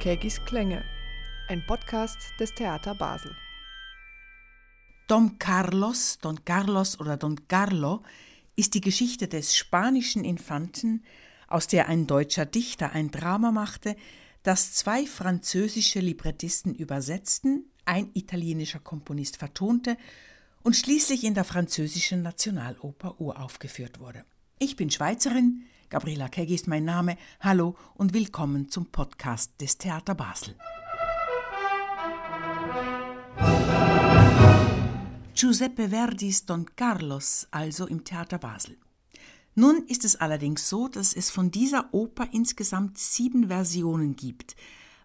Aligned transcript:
Kegis 0.00 0.44
Klänge, 0.44 0.84
ein 1.48 1.66
Podcast 1.66 2.18
des 2.38 2.54
Theater 2.54 2.94
Basel. 2.94 3.34
Don 5.08 5.40
Carlos, 5.40 6.20
Don 6.20 6.44
Carlos 6.44 7.00
oder 7.00 7.16
Don 7.16 7.48
Carlo 7.48 8.04
ist 8.54 8.74
die 8.74 8.80
Geschichte 8.80 9.26
des 9.26 9.56
spanischen 9.56 10.24
Infanten, 10.24 11.02
aus 11.48 11.66
der 11.66 11.88
ein 11.88 12.06
deutscher 12.06 12.46
Dichter 12.46 12.92
ein 12.92 13.10
Drama 13.10 13.50
machte, 13.50 13.96
das 14.44 14.72
zwei 14.72 15.04
französische 15.04 15.98
Librettisten 15.98 16.76
übersetzten, 16.76 17.64
ein 17.84 18.10
italienischer 18.14 18.78
Komponist 18.78 19.36
vertonte 19.36 19.96
und 20.62 20.76
schließlich 20.76 21.24
in 21.24 21.34
der 21.34 21.44
französischen 21.44 22.22
Nationaloper 22.22 23.20
uraufgeführt 23.20 23.98
wurde. 23.98 24.24
Ich 24.60 24.76
bin 24.76 24.92
Schweizerin, 24.92 25.64
Gabriela 25.90 26.28
Keggi 26.28 26.54
ist 26.54 26.68
mein 26.68 26.84
Name. 26.84 27.16
Hallo 27.40 27.74
und 27.94 28.12
willkommen 28.12 28.68
zum 28.68 28.86
Podcast 28.86 29.58
des 29.58 29.78
Theater 29.78 30.14
Basel. 30.14 30.54
Giuseppe 35.34 35.88
Verdis 35.88 36.44
Don 36.44 36.66
Carlos, 36.76 37.48
also 37.50 37.86
im 37.86 38.04
Theater 38.04 38.36
Basel. 38.36 38.76
Nun 39.54 39.86
ist 39.86 40.04
es 40.04 40.16
allerdings 40.16 40.68
so, 40.68 40.88
dass 40.88 41.14
es 41.14 41.30
von 41.30 41.50
dieser 41.50 41.88
Oper 41.94 42.28
insgesamt 42.32 42.98
sieben 42.98 43.48
Versionen 43.48 44.14
gibt. 44.14 44.56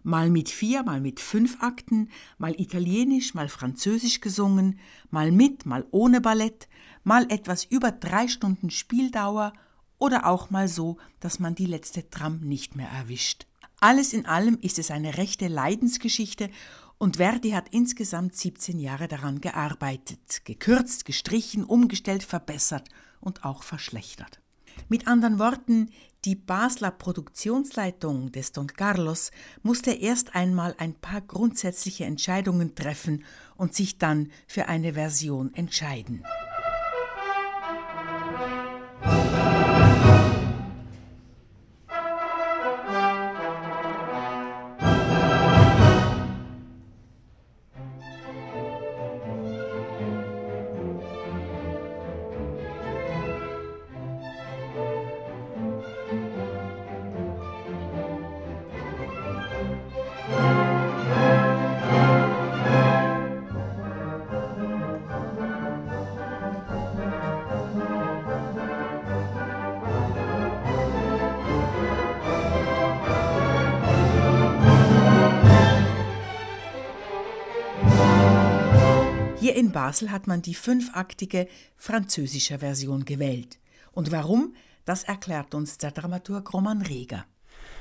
Mal 0.02 0.28
mit 0.28 0.50
vier, 0.50 0.82
mal 0.82 1.00
mit 1.00 1.18
fünf 1.18 1.62
Akten, 1.62 2.10
mal 2.36 2.60
italienisch, 2.60 3.32
mal 3.32 3.48
französisch 3.48 4.20
gesungen, 4.20 4.78
mal 5.10 5.32
mit, 5.32 5.64
mal 5.64 5.86
ohne 5.92 6.20
Ballett, 6.20 6.68
mal 7.04 7.24
etwas 7.30 7.64
über 7.64 7.90
drei 7.90 8.28
Stunden 8.28 8.68
Spieldauer 8.68 9.54
oder 9.98 10.26
auch 10.26 10.50
mal 10.50 10.68
so, 10.68 10.98
dass 11.20 11.38
man 11.38 11.54
die 11.54 11.66
letzte 11.66 12.08
Tram 12.10 12.40
nicht 12.40 12.76
mehr 12.76 12.88
erwischt. 12.88 13.46
Alles 13.80 14.12
in 14.12 14.26
allem 14.26 14.58
ist 14.60 14.78
es 14.78 14.90
eine 14.90 15.18
rechte 15.18 15.48
Leidensgeschichte 15.48 16.50
und 16.98 17.16
Verdi 17.16 17.50
hat 17.50 17.68
insgesamt 17.70 18.34
17 18.34 18.78
Jahre 18.78 19.08
daran 19.08 19.40
gearbeitet, 19.40 20.44
gekürzt, 20.44 21.04
gestrichen, 21.04 21.64
umgestellt, 21.64 22.22
verbessert 22.22 22.88
und 23.20 23.44
auch 23.44 23.62
verschlechtert. 23.62 24.40
Mit 24.88 25.06
anderen 25.06 25.38
Worten, 25.38 25.90
die 26.24 26.34
Basler 26.34 26.90
Produktionsleitung 26.90 28.32
des 28.32 28.52
Don 28.52 28.68
Carlos 28.68 29.30
musste 29.62 29.90
erst 29.92 30.34
einmal 30.34 30.74
ein 30.78 30.94
paar 30.94 31.20
grundsätzliche 31.20 32.06
Entscheidungen 32.06 32.74
treffen 32.74 33.24
und 33.56 33.74
sich 33.74 33.98
dann 33.98 34.30
für 34.46 34.68
eine 34.68 34.94
Version 34.94 35.52
entscheiden. 35.54 36.24
Hier 39.02 39.53
Basel 79.84 80.10
hat 80.10 80.26
man 80.26 80.40
die 80.40 80.54
fünfaktige 80.54 81.46
französische 81.76 82.60
Version 82.60 83.04
gewählt. 83.04 83.58
Und 83.92 84.12
warum? 84.12 84.54
Das 84.86 85.04
erklärt 85.04 85.54
uns 85.54 85.76
der 85.76 85.90
Dramaturg 85.90 86.54
Roman 86.54 86.80
Reger. 86.80 87.26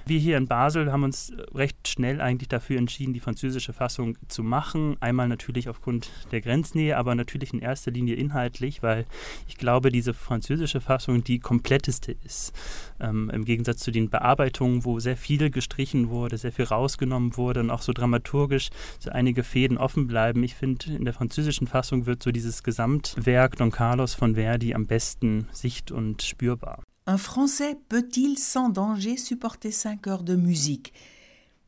Wir 0.06 0.20
hier 0.20 0.36
in 0.36 0.48
Basel 0.48 0.92
haben 0.92 1.04
uns 1.04 1.32
recht 1.54 1.88
schnell 1.88 2.20
eigentlich 2.20 2.50
dafür 2.50 2.78
entschieden, 2.78 3.14
die 3.14 3.22
französische 3.22 3.72
Fassung 3.72 4.18
zu 4.28 4.44
machen. 4.44 4.98
Einmal 5.00 5.30
natürlich 5.30 5.70
aufgrund 5.70 6.12
der 6.34 6.42
Grenznähe, 6.42 6.98
aber 6.98 7.16
natürlich 7.16 7.54
in 7.54 7.60
erster 7.60 7.90
Linie 7.90 8.16
inhaltlich, 8.16 8.84
weil 8.84 9.06
ich 9.48 9.56
glaube, 9.56 9.92
diese 9.92 10.14
französische 10.14 10.82
Fassung 10.82 11.24
die 11.24 11.40
kompletteste 11.40 12.12
ist. 12.26 12.52
Ähm, 13.00 13.30
Im 13.30 13.46
Gegensatz 13.46 13.78
zu 13.80 13.92
den 13.92 14.10
Bearbeitungen, 14.10 14.84
wo 14.84 15.00
sehr 15.00 15.16
viel 15.16 15.50
gestrichen 15.50 16.10
wurde, 16.10 16.38
sehr 16.38 16.52
viel 16.52 16.66
rausgenommen 16.66 17.38
wurde 17.38 17.62
und 17.62 17.70
auch 17.70 17.82
so 17.82 17.94
dramaturgisch 17.94 18.72
so 19.00 19.10
einige 19.10 19.44
Fäden 19.44 19.78
offen 19.78 20.08
bleiben. 20.08 20.44
Ich 20.44 20.56
finde, 20.56 20.94
in 20.94 21.06
der 21.06 21.14
französischen 21.14 21.68
Fassung 21.68 22.06
wird 22.06 22.22
so 22.22 22.32
dieses 22.32 22.64
Gesamtwerk 22.64 23.56
Don 23.56 23.72
Carlos 23.72 24.16
von 24.16 24.36
Verdi 24.36 24.74
am 24.74 24.86
besten 24.86 25.48
sicht- 25.54 25.92
und 25.92 26.22
spürbar. 26.24 26.84
Un 27.06 27.18
Français 27.18 27.76
peut-il 27.90 28.38
sans 28.38 28.70
danger 28.70 29.18
supporter 29.18 29.72
cinq 29.72 30.08
heures 30.08 30.24
de 30.24 30.38
musique? 30.38 30.94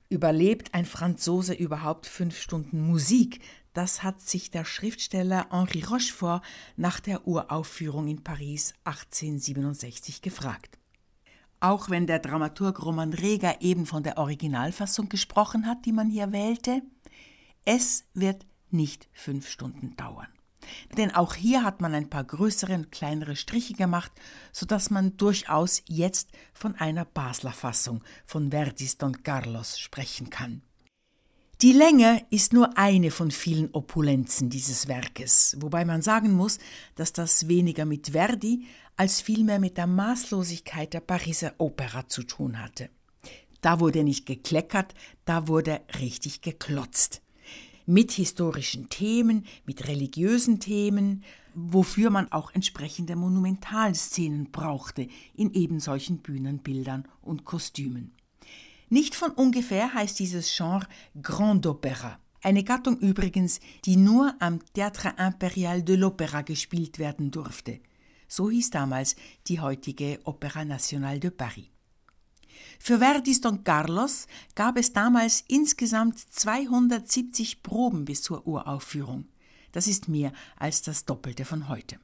Überlebt 0.10 0.74
ein 0.74 0.86
Franzose 0.86 1.54
überhaupt 1.54 2.06
fünf 2.06 2.40
Stunden 2.40 2.80
Musik? 2.80 3.42
Das 3.74 4.02
hat 4.02 4.22
sich 4.22 4.50
der 4.50 4.64
Schriftsteller 4.64 5.48
Henri 5.52 5.84
Rochefort 5.84 6.42
nach 6.78 7.02
der 7.02 7.28
Uraufführung 7.28 8.08
in 8.08 8.24
Paris 8.24 8.74
1867 8.86 10.22
gefragt. 10.22 10.80
Auch 11.60 11.90
wenn 11.90 12.08
der 12.08 12.20
Dramaturg 12.20 12.82
Roman 12.82 13.12
Reger 13.12 13.62
eben 13.62 13.86
von 13.86 14.04
der 14.04 14.18
Originalfassung 14.18 15.10
gesprochen 15.10 15.66
hat, 15.66 15.86
die 15.86 15.92
man 15.92 16.10
hier 16.10 16.32
wählte, 16.32 16.82
es 17.66 18.06
wird 18.14 18.46
nicht 18.72 19.10
fünf 19.12 19.50
Stunden 19.50 19.98
dauern. 19.98 20.30
Denn 20.98 21.14
auch 21.14 21.36
hier 21.36 21.64
hat 21.64 21.82
man 21.82 21.94
ein 21.94 22.10
paar 22.10 22.24
größere 22.24 22.74
und 22.74 22.92
kleinere 22.92 23.36
Striche 23.36 23.74
gemacht, 23.74 24.12
sodass 24.52 24.90
man 24.90 25.18
durchaus 25.18 25.82
jetzt 25.88 26.30
von 26.54 26.76
einer 26.76 27.06
Basler 27.06 27.52
Fassung 27.52 28.04
von 28.26 28.52
Verdis 28.52 28.98
Don 28.98 29.24
Carlos 29.24 29.80
sprechen 29.80 30.30
kann. 30.30 30.62
Die 31.62 31.72
Länge 31.72 32.26
ist 32.30 32.52
nur 32.52 32.78
eine 32.78 33.12
von 33.12 33.32
vielen 33.32 33.72
Opulenzen 33.72 34.50
dieses 34.50 34.90
Werkes, 34.90 35.56
wobei 35.60 35.86
man 35.86 36.02
sagen 36.02 36.34
muss, 36.34 36.60
dass 36.96 37.14
das 37.14 37.48
weniger 37.48 37.86
mit 37.86 38.10
Verdi 38.10 38.66
als 38.98 39.22
vielmehr 39.22 39.60
mit 39.60 39.78
der 39.78 39.88
Maßlosigkeit 39.88 40.94
der 40.94 41.00
Pariser 41.00 41.54
Opera 41.58 42.08
zu 42.08 42.24
tun 42.24 42.62
hatte. 42.62 42.90
Da 43.62 43.80
wurde 43.80 44.04
nicht 44.04 44.26
gekleckert, 44.26 44.94
da 45.24 45.48
wurde 45.48 45.82
richtig 46.00 46.42
geklotzt 46.42 47.22
mit 47.86 48.12
historischen 48.12 48.90
Themen, 48.90 49.46
mit 49.66 49.88
religiösen 49.88 50.60
Themen, 50.60 51.24
wofür 51.54 52.10
man 52.10 52.32
auch 52.32 52.54
entsprechende 52.54 53.16
Monumentalszenen 53.16 54.52
brauchte 54.52 55.08
in 55.36 55.54
eben 55.54 55.80
solchen 55.80 56.20
Bühnenbildern 56.20 57.08
und 57.22 57.46
Kostümen. 57.46 58.14
Nicht 58.90 59.16
von 59.16 59.32
ungefähr 59.32 59.94
heißt 59.94 60.20
dieses 60.20 60.56
Genre 60.56 60.88
Grand 61.22 61.66
Opera. 61.66 62.20
Eine 62.42 62.64
Gattung 62.64 63.00
übrigens, 63.00 63.60
die 63.86 63.96
nur 63.98 64.36
am 64.40 64.60
Théâtre 64.76 65.18
Impérial 65.18 65.82
de 65.82 65.96
l'Opéra 65.96 66.44
gespielt 66.44 67.00
werden 67.00 67.32
durfte. 67.32 67.80
So 68.28 68.52
hieß 68.52 68.70
damals 68.70 69.16
die 69.48 69.60
heutige 69.60 70.20
Opéra 70.26 70.64
Nationale 70.66 71.20
de 71.20 71.32
Paris. 71.32 71.75
Für 72.80 73.00
Verdis 73.00 73.42
Don 73.42 73.64
Carlos 73.64 74.28
gab 74.56 74.78
es 74.78 74.94
damals 74.94 75.44
insgesamt 75.48 76.20
270 76.20 77.64
Proben 77.64 78.06
bis 78.06 78.22
zur 78.22 78.46
Uraufführung. 78.48 79.26
Das 79.72 79.88
ist 79.88 80.08
mehr 80.08 80.32
als 80.58 80.82
das 80.82 81.06
Doppelte 81.06 81.46
von 81.46 81.68
heute. 81.68 82.00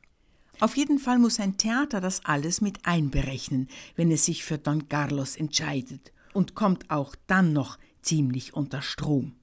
Auf 0.59 0.77
jeden 0.77 0.99
Fall 0.99 1.17
muss 1.17 1.39
ein 1.39 1.57
Theater 1.57 2.01
das 2.01 2.25
alles 2.25 2.61
mit 2.61 2.85
einberechnen, 2.85 3.67
wenn 3.95 4.11
es 4.11 4.25
sich 4.25 4.43
für 4.43 4.57
Don 4.57 4.89
Carlos 4.89 5.35
entscheidet 5.35 6.11
und 6.33 6.53
kommt 6.53 6.91
auch 6.91 7.15
dann 7.27 7.53
noch 7.53 7.79
ziemlich 8.01 8.53
unter 8.53 8.81
Strom. 8.81 9.35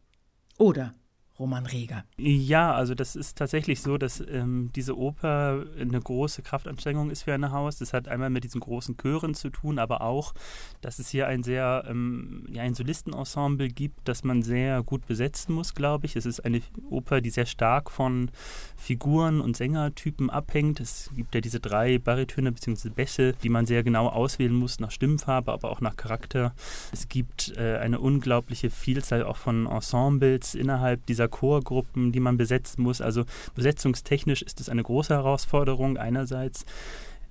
Oder 0.59 0.95
Roman 1.39 1.67
Reger. 1.67 2.05
Ja, 2.17 2.75
also 2.75 2.95
das 2.95 3.15
ist 3.15 3.39
tatsächlich 3.39 3.81
so, 3.81 3.97
dass 3.97 4.21
ähm, 4.21 4.71
diese 4.75 4.99
Oper 4.99 5.65
eine 5.81 6.01
große 6.01 6.43
Kraftanstrengung 6.43 7.11
ist 7.11 7.23
für 7.23 7.35
ein 7.35 7.53
Haus. 7.53 7.79
Das 7.79 7.93
hat 7.93 8.09
einmal 8.09 8.31
mit 8.31 8.45
diesen 8.45 8.61
großen 8.61 8.97
Chören 8.97 9.35
zu 9.35 9.51
tun, 9.51 9.79
aber 9.79 10.01
auch, 10.01 10.35
dass 10.81 10.99
es 10.99 11.11
hier 11.11 11.29
ein 11.29 11.45
sehr, 11.45 11.85
ähm, 11.89 12.47
ja, 12.51 12.63
ein 12.63 12.75
Solistenensemble 12.75 13.69
gibt, 13.69 14.09
das 14.09 14.25
man 14.25 14.43
sehr 14.43 14.83
gut 14.83 15.07
besetzen 15.07 15.55
muss, 15.55 15.75
glaube 15.75 16.07
ich. 16.07 16.17
Es 16.17 16.27
ist 16.27 16.41
eine 16.41 16.61
Oper, 16.91 17.21
die 17.21 17.31
sehr 17.31 17.47
stark 17.47 17.91
von 17.91 18.31
Figuren 18.77 19.41
und 19.41 19.57
Sängertypen 19.57 20.31
abhängt. 20.31 20.81
Es 20.81 21.11
gibt 21.15 21.35
ja 21.35 21.41
diese 21.41 21.61
drei 21.61 21.99
Baritöne 21.99 22.51
bzw. 22.51 22.89
Bässe, 22.89 23.35
die 23.43 23.49
man 23.49 23.67
sehr 23.67 23.85
genau 23.85 24.09
auswählen 24.09 24.55
muss 24.55 24.81
nach 24.81 24.91
Stimmfarbe, 24.91 25.53
aber 25.53 25.71
auch 25.71 25.81
nach 25.81 25.97
Charakter. 25.97 26.53
Es 26.93 27.09
gibt 27.09 27.57
äh, 27.57 27.77
eine 27.77 28.01
unglaubliche 28.01 28.71
Vielzahl 28.71 29.23
auch 29.23 29.37
von 29.37 29.67
Ensembles 29.67 30.55
innerhalb 30.55 31.07
dieser 31.07 31.28
Chorgruppen, 31.29 32.13
die 32.13 32.21
man 32.21 32.37
besetzen 32.37 32.83
muss. 32.83 33.01
Also 33.01 33.25
besetzungstechnisch 33.55 34.43
ist 34.43 34.61
es 34.61 34.69
eine 34.69 34.83
große 34.83 35.15
Herausforderung 35.15 35.97
einerseits. 35.97 36.65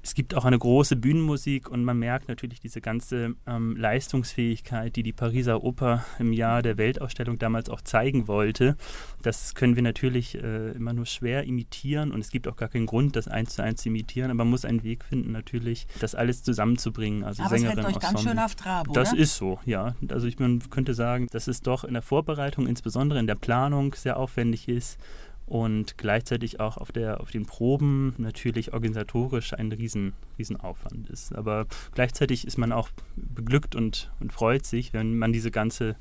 Es 0.07 0.13
gibt 0.13 0.35
auch 0.35 0.45
eine 0.45 0.57
große 0.57 0.95
Bühnenmusik 0.95 1.69
und 1.69 1.83
man 1.83 1.99
merkt 1.99 2.29
natürlich 2.29 2.61
diese 2.61 2.79
ganze 2.79 3.35
ähm, 3.45 3.75
Leistungsfähigkeit, 3.75 4.95
die 4.95 5.03
die 5.03 5.11
Pariser 5.11 5.65
Oper 5.65 6.05
im 6.17 6.31
Jahr 6.31 6.61
der 6.61 6.77
Weltausstellung 6.77 7.39
damals 7.39 7.69
auch 7.69 7.81
zeigen 7.81 8.29
wollte. 8.29 8.77
Das 9.21 9.53
können 9.53 9.75
wir 9.75 9.83
natürlich 9.83 10.35
äh, 10.35 10.71
immer 10.71 10.93
nur 10.93 11.05
schwer 11.05 11.43
imitieren 11.43 12.13
und 12.13 12.21
es 12.21 12.29
gibt 12.29 12.47
auch 12.47 12.55
gar 12.55 12.69
keinen 12.69 12.85
Grund, 12.85 13.17
das 13.17 13.27
eins 13.27 13.55
zu 13.55 13.63
eins 13.63 13.81
zu 13.81 13.89
imitieren, 13.89 14.31
aber 14.31 14.37
man 14.37 14.51
muss 14.51 14.63
einen 14.63 14.81
Weg 14.83 15.03
finden, 15.03 15.33
natürlich 15.33 15.87
das 15.99 16.15
alles 16.15 16.41
zusammenzubringen. 16.41 17.25
Also 17.25 17.43
aber 17.43 17.57
Sängerin, 17.57 17.79
es 17.79 17.85
euch 17.87 17.99
ganz 17.99 18.23
schön 18.23 18.39
auf 18.39 18.55
Trab, 18.55 18.87
oder? 18.87 19.01
Das 19.01 19.11
ist 19.11 19.35
so, 19.35 19.59
ja. 19.65 19.93
Also 20.07 20.25
ich 20.27 20.39
man 20.39 20.61
könnte 20.69 20.93
sagen, 20.93 21.27
dass 21.31 21.49
es 21.49 21.59
doch 21.59 21.83
in 21.83 21.91
der 21.91 22.01
Vorbereitung, 22.01 22.65
insbesondere 22.65 23.19
in 23.19 23.27
der 23.27 23.35
Planung, 23.35 23.93
sehr 23.93 24.15
aufwendig 24.15 24.69
ist 24.69 24.97
und 25.47 25.97
gleichzeitig 25.97 26.59
auch 26.59 26.77
auf, 26.77 26.91
der, 26.91 27.21
auf 27.21 27.31
den 27.31 27.45
Proben 27.45 28.13
natürlich 28.17 28.73
organisatorisch 28.73 29.53
ein 29.53 29.71
riesen, 29.71 30.13
riesen 30.37 30.57
Aufwand 30.57 31.09
ist. 31.09 31.33
Aber 31.33 31.65
gleichzeitig 31.95 32.45
ist 32.45 32.57
man 32.57 32.71
auch 32.71 32.89
beglückt 33.15 33.75
und, 33.75 34.11
und 34.19 34.33
freut 34.33 34.65
sich, 34.65 34.93
wenn 34.93 35.17
man 35.17 35.31
diese 35.31 35.49
ganze, 35.49 35.95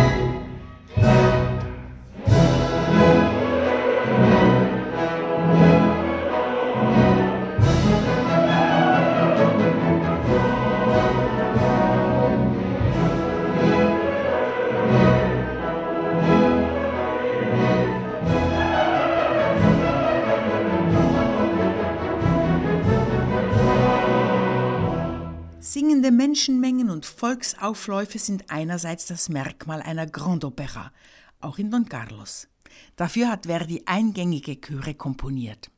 Volksaufläufe 27.05 28.19
sind 28.19 28.49
einerseits 28.49 29.05
das 29.05 29.29
Merkmal 29.29 29.81
einer 29.81 30.07
Grand 30.07 30.43
Opera, 30.43 30.91
auch 31.39 31.57
in 31.57 31.71
Don 31.71 31.87
Carlos. 31.87 32.47
Dafür 32.95 33.29
hat 33.29 33.45
Verdi 33.45 33.83
eingängige 33.85 34.59
Chöre 34.59 34.95
komponiert. 34.95 35.71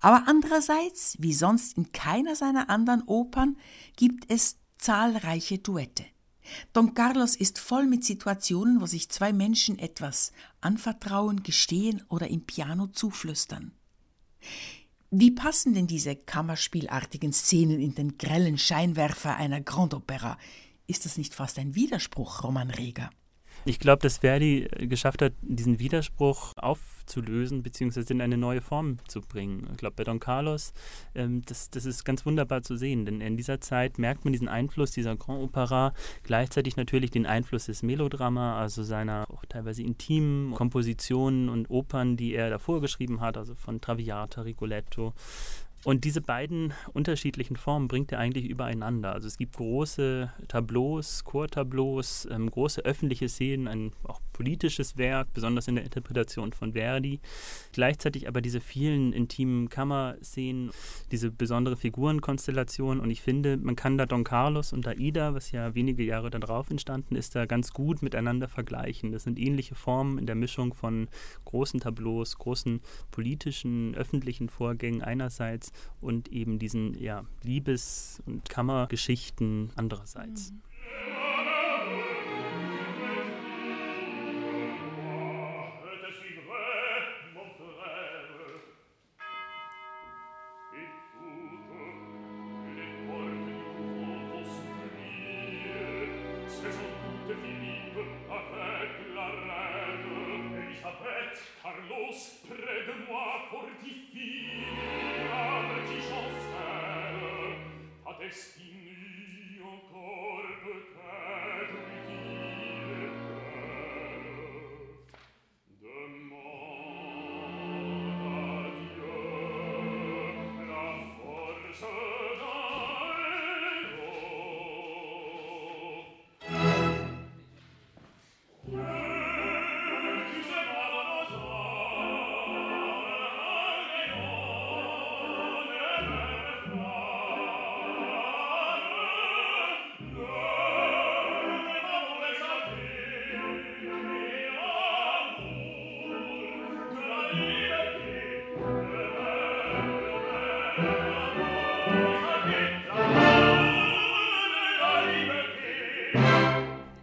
Aber 0.00 0.24
andererseits, 0.26 1.16
wie 1.18 1.32
sonst 1.32 1.76
in 1.76 1.92
keiner 1.92 2.34
seiner 2.34 2.68
anderen 2.70 3.02
Opern, 3.06 3.56
gibt 3.96 4.30
es 4.30 4.56
zahlreiche 4.76 5.58
Duette. 5.58 6.04
Don 6.72 6.94
Carlos 6.94 7.36
ist 7.36 7.58
voll 7.58 7.86
mit 7.86 8.04
Situationen, 8.04 8.80
wo 8.80 8.86
sich 8.86 9.08
zwei 9.08 9.32
Menschen 9.32 9.78
etwas 9.78 10.32
anvertrauen, 10.60 11.42
gestehen 11.44 12.02
oder 12.08 12.28
im 12.28 12.44
Piano 12.44 12.88
zuflüstern. 12.88 13.72
Wie 15.14 15.30
passen 15.30 15.74
denn 15.74 15.86
diese 15.86 16.16
kammerspielartigen 16.16 17.34
Szenen 17.34 17.80
in 17.82 17.94
den 17.94 18.16
grellen 18.16 18.56
Scheinwerfer 18.56 19.36
einer 19.36 19.60
Grand 19.60 19.92
Opera? 19.92 20.38
Ist 20.86 21.04
das 21.04 21.18
nicht 21.18 21.34
fast 21.34 21.58
ein 21.58 21.74
Widerspruch, 21.74 22.42
Roman 22.42 22.70
Reger? 22.70 23.10
Ich 23.64 23.78
glaube, 23.78 24.02
dass 24.02 24.18
Verdi 24.18 24.68
geschafft 24.88 25.22
hat, 25.22 25.34
diesen 25.40 25.78
Widerspruch 25.78 26.52
aufzulösen, 26.56 27.62
beziehungsweise 27.62 28.12
in 28.12 28.20
eine 28.20 28.36
neue 28.36 28.60
Form 28.60 28.96
zu 29.06 29.20
bringen. 29.20 29.68
Ich 29.70 29.78
glaube, 29.78 29.94
bei 29.96 30.04
Don 30.04 30.18
Carlos, 30.18 30.72
ähm, 31.14 31.42
das, 31.46 31.70
das 31.70 31.84
ist 31.84 32.04
ganz 32.04 32.26
wunderbar 32.26 32.62
zu 32.62 32.76
sehen, 32.76 33.04
denn 33.04 33.20
in 33.20 33.36
dieser 33.36 33.60
Zeit 33.60 33.98
merkt 33.98 34.24
man 34.24 34.32
diesen 34.32 34.48
Einfluss 34.48 34.90
dieser 34.90 35.14
Grand 35.14 35.42
Opera, 35.42 35.94
gleichzeitig 36.24 36.76
natürlich 36.76 37.12
den 37.12 37.24
Einfluss 37.24 37.66
des 37.66 37.84
Melodrama, 37.84 38.58
also 38.60 38.82
seiner 38.82 39.26
auch 39.30 39.44
teilweise 39.48 39.82
intimen 39.82 40.54
Kompositionen 40.54 41.48
und 41.48 41.70
Opern, 41.70 42.16
die 42.16 42.34
er 42.34 42.50
davor 42.50 42.80
geschrieben 42.80 43.20
hat, 43.20 43.36
also 43.36 43.54
von 43.54 43.80
Traviata, 43.80 44.42
Rigoletto, 44.42 45.14
und 45.84 46.04
diese 46.04 46.20
beiden 46.20 46.72
unterschiedlichen 46.92 47.56
Formen 47.56 47.88
bringt 47.88 48.12
er 48.12 48.20
eigentlich 48.20 48.48
übereinander. 48.48 49.14
Also 49.14 49.26
es 49.26 49.36
gibt 49.36 49.56
große 49.56 50.30
Tableaus, 50.46 51.24
Chortableaus, 51.24 52.28
ähm, 52.30 52.48
große 52.48 52.84
öffentliche 52.84 53.28
Szenen, 53.28 53.66
ein 53.66 53.92
auch 54.04 54.20
politisches 54.32 54.96
Werk, 54.96 55.32
besonders 55.32 55.66
in 55.66 55.74
der 55.74 55.84
Interpretation 55.84 56.52
von 56.52 56.74
Verdi. 56.74 57.18
Gleichzeitig 57.72 58.28
aber 58.28 58.40
diese 58.40 58.60
vielen 58.60 59.12
intimen 59.12 59.68
Kammerszenen, 59.70 60.70
diese 61.10 61.32
besondere 61.32 61.76
Figurenkonstellation. 61.76 63.00
Und 63.00 63.10
ich 63.10 63.20
finde, 63.20 63.56
man 63.56 63.74
kann 63.74 63.98
da 63.98 64.06
Don 64.06 64.22
Carlos 64.22 64.72
und 64.72 64.86
Aida, 64.86 65.34
was 65.34 65.50
ja 65.50 65.74
wenige 65.74 66.04
Jahre 66.04 66.30
darauf 66.30 66.70
entstanden 66.70 67.16
ist, 67.16 67.34
da 67.34 67.46
ganz 67.46 67.72
gut 67.72 68.02
miteinander 68.02 68.46
vergleichen. 68.46 69.10
Das 69.10 69.24
sind 69.24 69.36
ähnliche 69.36 69.74
Formen 69.74 70.18
in 70.18 70.26
der 70.26 70.36
Mischung 70.36 70.74
von 70.74 71.08
großen 71.44 71.80
Tableaus, 71.80 72.38
großen 72.38 72.80
politischen, 73.10 73.96
öffentlichen 73.96 74.48
Vorgängen 74.48 75.02
einerseits 75.02 75.71
und 76.00 76.28
eben 76.32 76.58
diesen 76.58 76.94
ja, 76.98 77.24
Liebes- 77.42 78.22
und 78.26 78.48
Kammergeschichten 78.48 79.70
andererseits. 79.76 80.52
Mhm. 80.52 80.62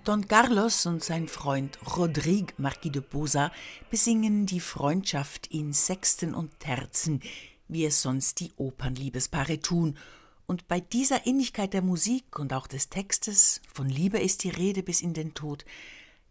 Don 0.09 0.27
Carlos 0.27 0.87
und 0.87 1.03
sein 1.03 1.27
Freund 1.27 1.77
Rodrigue 1.95 2.55
Marquis 2.57 2.91
de 2.91 2.99
Posa 2.99 3.51
besingen 3.91 4.47
die 4.47 4.59
Freundschaft 4.59 5.45
in 5.45 5.71
Sechsten 5.71 6.33
und 6.33 6.59
Terzen, 6.59 7.21
wie 7.67 7.85
es 7.85 8.01
sonst 8.01 8.39
die 8.39 8.51
Opernliebespaare 8.57 9.59
tun. 9.59 9.99
Und 10.47 10.67
bei 10.67 10.79
dieser 10.79 11.27
Innigkeit 11.27 11.73
der 11.73 11.83
Musik 11.83 12.39
und 12.39 12.53
auch 12.53 12.65
des 12.65 12.89
Textes, 12.89 13.61
von 13.71 13.87
Liebe 13.87 14.17
ist 14.17 14.43
die 14.43 14.49
Rede 14.49 14.81
bis 14.81 15.03
in 15.03 15.13
den 15.13 15.35
Tod, 15.35 15.63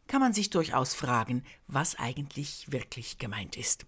kann 0.08 0.20
man 0.20 0.32
sich 0.32 0.50
durchaus 0.50 0.94
fragen, 0.94 1.44
was 1.68 1.94
eigentlich 1.94 2.72
wirklich 2.72 3.18
gemeint 3.18 3.56
ist. 3.56 3.86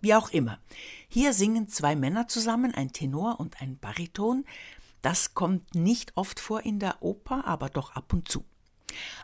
Wie 0.00 0.14
auch 0.14 0.30
immer, 0.30 0.60
hier 1.08 1.34
singen 1.34 1.68
zwei 1.68 1.94
Männer 1.94 2.26
zusammen, 2.26 2.74
ein 2.74 2.94
Tenor 2.94 3.38
und 3.38 3.60
ein 3.60 3.76
Bariton. 3.76 4.46
Das 5.02 5.34
kommt 5.34 5.74
nicht 5.74 6.16
oft 6.16 6.40
vor 6.40 6.62
in 6.62 6.78
der 6.78 7.02
Oper, 7.02 7.46
aber 7.46 7.68
doch 7.68 7.94
ab 7.94 8.14
und 8.14 8.30
zu. 8.30 8.46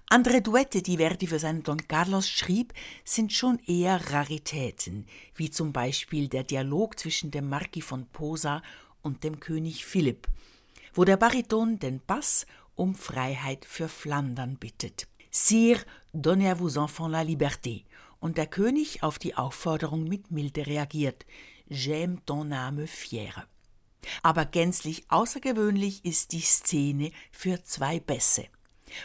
Andere 0.09 0.43
Duette, 0.43 0.83
die 0.83 0.97
Verdi 0.97 1.27
für 1.27 1.39
seinen 1.39 1.63
Don 1.63 1.87
Carlos 1.87 2.29
schrieb, 2.29 2.73
sind 3.05 3.33
schon 3.33 3.59
eher 3.67 4.13
Raritäten, 4.13 5.07
wie 5.35 5.51
zum 5.51 5.73
Beispiel 5.73 6.29
der 6.29 6.45
Dialog 6.45 6.99
zwischen 6.99 7.31
dem 7.31 7.49
Marquis 7.49 7.85
von 7.85 8.07
Posa 8.07 8.63
und 9.03 9.25
dem 9.25 9.41
König 9.41 9.85
Philipp, 9.85 10.27
wo 10.95 11.05
der 11.05 11.17
Bariton 11.17 11.79
den 11.79 12.01
Bass 12.07 12.47
um 12.75 12.95
Freiheit 12.95 13.65
für 13.65 13.89
Flandern 13.89 14.57
bittet. 14.57 15.07
Sire, 15.31 15.85
donnez 16.13 16.51
à 16.51 16.55
vos 16.55 16.77
enfants 16.77 17.09
la 17.09 17.23
liberté. 17.23 17.85
Und 18.19 18.37
der 18.37 18.47
König 18.47 19.03
auf 19.03 19.19
die 19.19 19.37
Aufforderung 19.37 20.05
mit 20.05 20.31
Milde 20.31 20.67
reagiert. 20.67 21.25
J'aime 21.71 22.19
ton 22.27 22.53
âme 22.53 22.87
fière. 22.87 23.45
Aber 24.23 24.45
gänzlich 24.45 25.05
außergewöhnlich 25.09 26.05
ist 26.05 26.33
die 26.33 26.41
Szene 26.41 27.13
für 27.31 27.63
zwei 27.63 28.01
Bässe. 28.01 28.47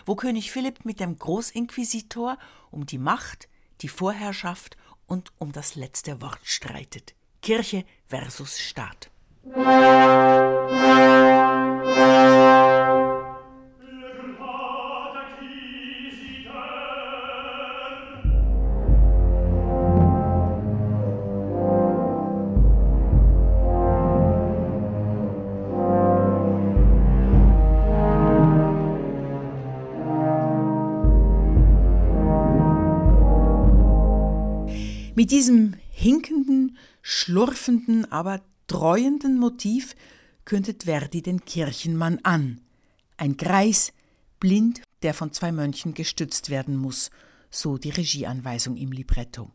Wo 0.05 0.15
König 0.15 0.51
Philipp 0.51 0.85
mit 0.85 0.99
dem 0.99 1.17
Großinquisitor 1.17 2.37
um 2.71 2.85
die 2.85 2.97
Macht, 2.97 3.47
die 3.81 3.87
Vorherrschaft 3.87 4.77
und 5.07 5.31
um 5.37 5.51
das 5.51 5.75
letzte 5.75 6.21
Wort 6.21 6.39
streitet. 6.43 7.15
Kirche 7.41 7.85
versus 8.07 8.59
Staat. 8.59 9.11
Mit 35.25 35.32
diesem 35.32 35.74
hinkenden, 35.89 36.77
schlurfenden, 37.01 38.05
aber 38.12 38.41
treuenden 38.67 39.39
Motiv 39.39 39.96
kündet 40.46 40.84
Verdi 40.84 41.24
den 41.24 41.44
Kirchenmann 41.44 42.20
an. 42.22 42.62
Ein 43.17 43.36
Greis, 43.36 43.91
blind, 44.39 44.84
der 45.01 45.15
von 45.15 45.34
zwei 45.34 45.51
Mönchen 45.51 45.96
gestützt 45.96 46.51
werden 46.51 46.77
muss, 46.77 47.10
so 47.50 47.79
die 47.79 47.89
Regieanweisung 47.89 48.77
im 48.77 48.91
Libretto. 48.91 49.50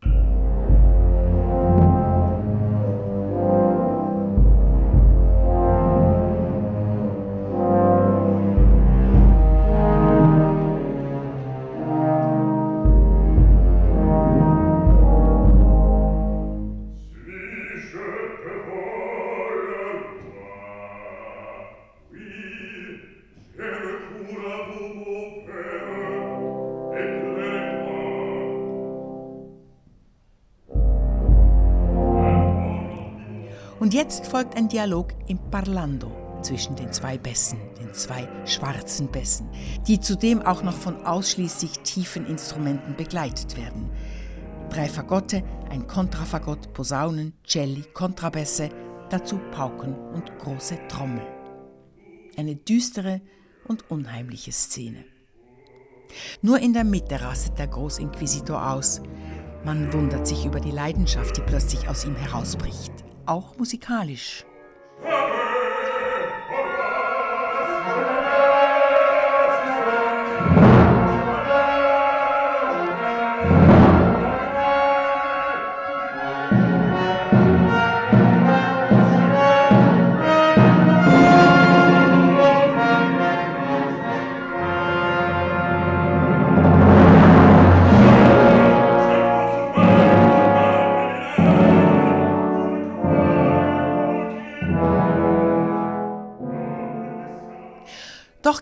Und 33.91 33.95
jetzt 33.95 34.29
folgt 34.29 34.57
ein 34.57 34.69
Dialog 34.69 35.09
im 35.27 35.41
Parlando 35.51 36.13
zwischen 36.43 36.77
den 36.77 36.93
zwei 36.93 37.19
Bässen, 37.19 37.59
den 37.77 37.93
zwei 37.93 38.29
schwarzen 38.47 39.09
Bässen, 39.09 39.49
die 39.89 39.99
zudem 39.99 40.43
auch 40.43 40.63
noch 40.63 40.77
von 40.77 41.05
ausschließlich 41.05 41.81
tiefen 41.81 42.25
Instrumenten 42.25 42.95
begleitet 42.95 43.57
werden. 43.57 43.91
Drei 44.69 44.89
Fagotte, 44.89 45.43
ein 45.71 45.89
Kontrafagott, 45.89 46.73
Posaunen, 46.73 47.33
Celli, 47.45 47.83
Kontrabässe, 47.93 48.69
dazu 49.09 49.41
Pauken 49.51 49.97
und 50.13 50.39
große 50.39 50.79
Trommel. 50.87 51.27
Eine 52.37 52.55
düstere 52.55 53.21
und 53.67 53.91
unheimliche 53.91 54.53
Szene. 54.53 55.05
Nur 56.43 56.61
in 56.61 56.75
der 56.75 56.85
Mitte 56.85 57.21
rastet 57.21 57.59
der 57.59 57.67
Großinquisitor 57.67 58.71
aus. 58.71 59.03
Man 59.65 59.93
wundert 59.93 60.29
sich 60.29 60.47
über 60.47 60.61
die 60.61 60.71
Leidenschaft, 60.71 61.37
die 61.37 61.43
plötzlich 61.43 61.89
aus 61.89 62.05
ihm 62.05 62.15
herausbricht 62.15 62.93
auch 63.31 63.57
musikalisch. 63.57 64.45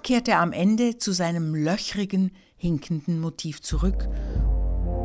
Kehrt 0.09 0.27
er 0.27 0.41
am 0.41 0.53
Ende 0.53 0.97
zu 0.97 1.13
seinem 1.13 1.55
löchrigen, 1.55 2.33
hinkenden 2.57 3.21
Motiv 3.21 3.61
zurück 3.61 4.09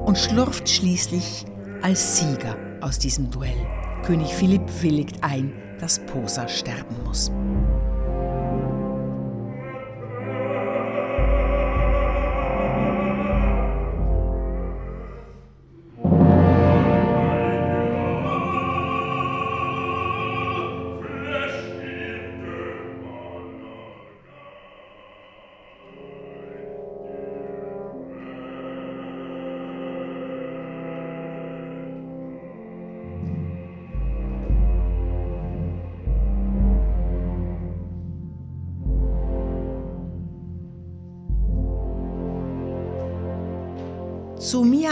und 0.06 0.18
schlurft 0.18 0.70
schließlich 0.70 1.44
als 1.82 2.20
Sieger 2.20 2.56
aus 2.80 3.00
diesem 3.00 3.30
Duell. 3.30 3.68
König 4.06 4.30
Philipp 4.30 4.62
willigt 4.82 5.22
ein, 5.22 5.52
dass 5.78 6.00
Posa 6.06 6.48
sterben 6.48 7.04
muss. 7.04 7.30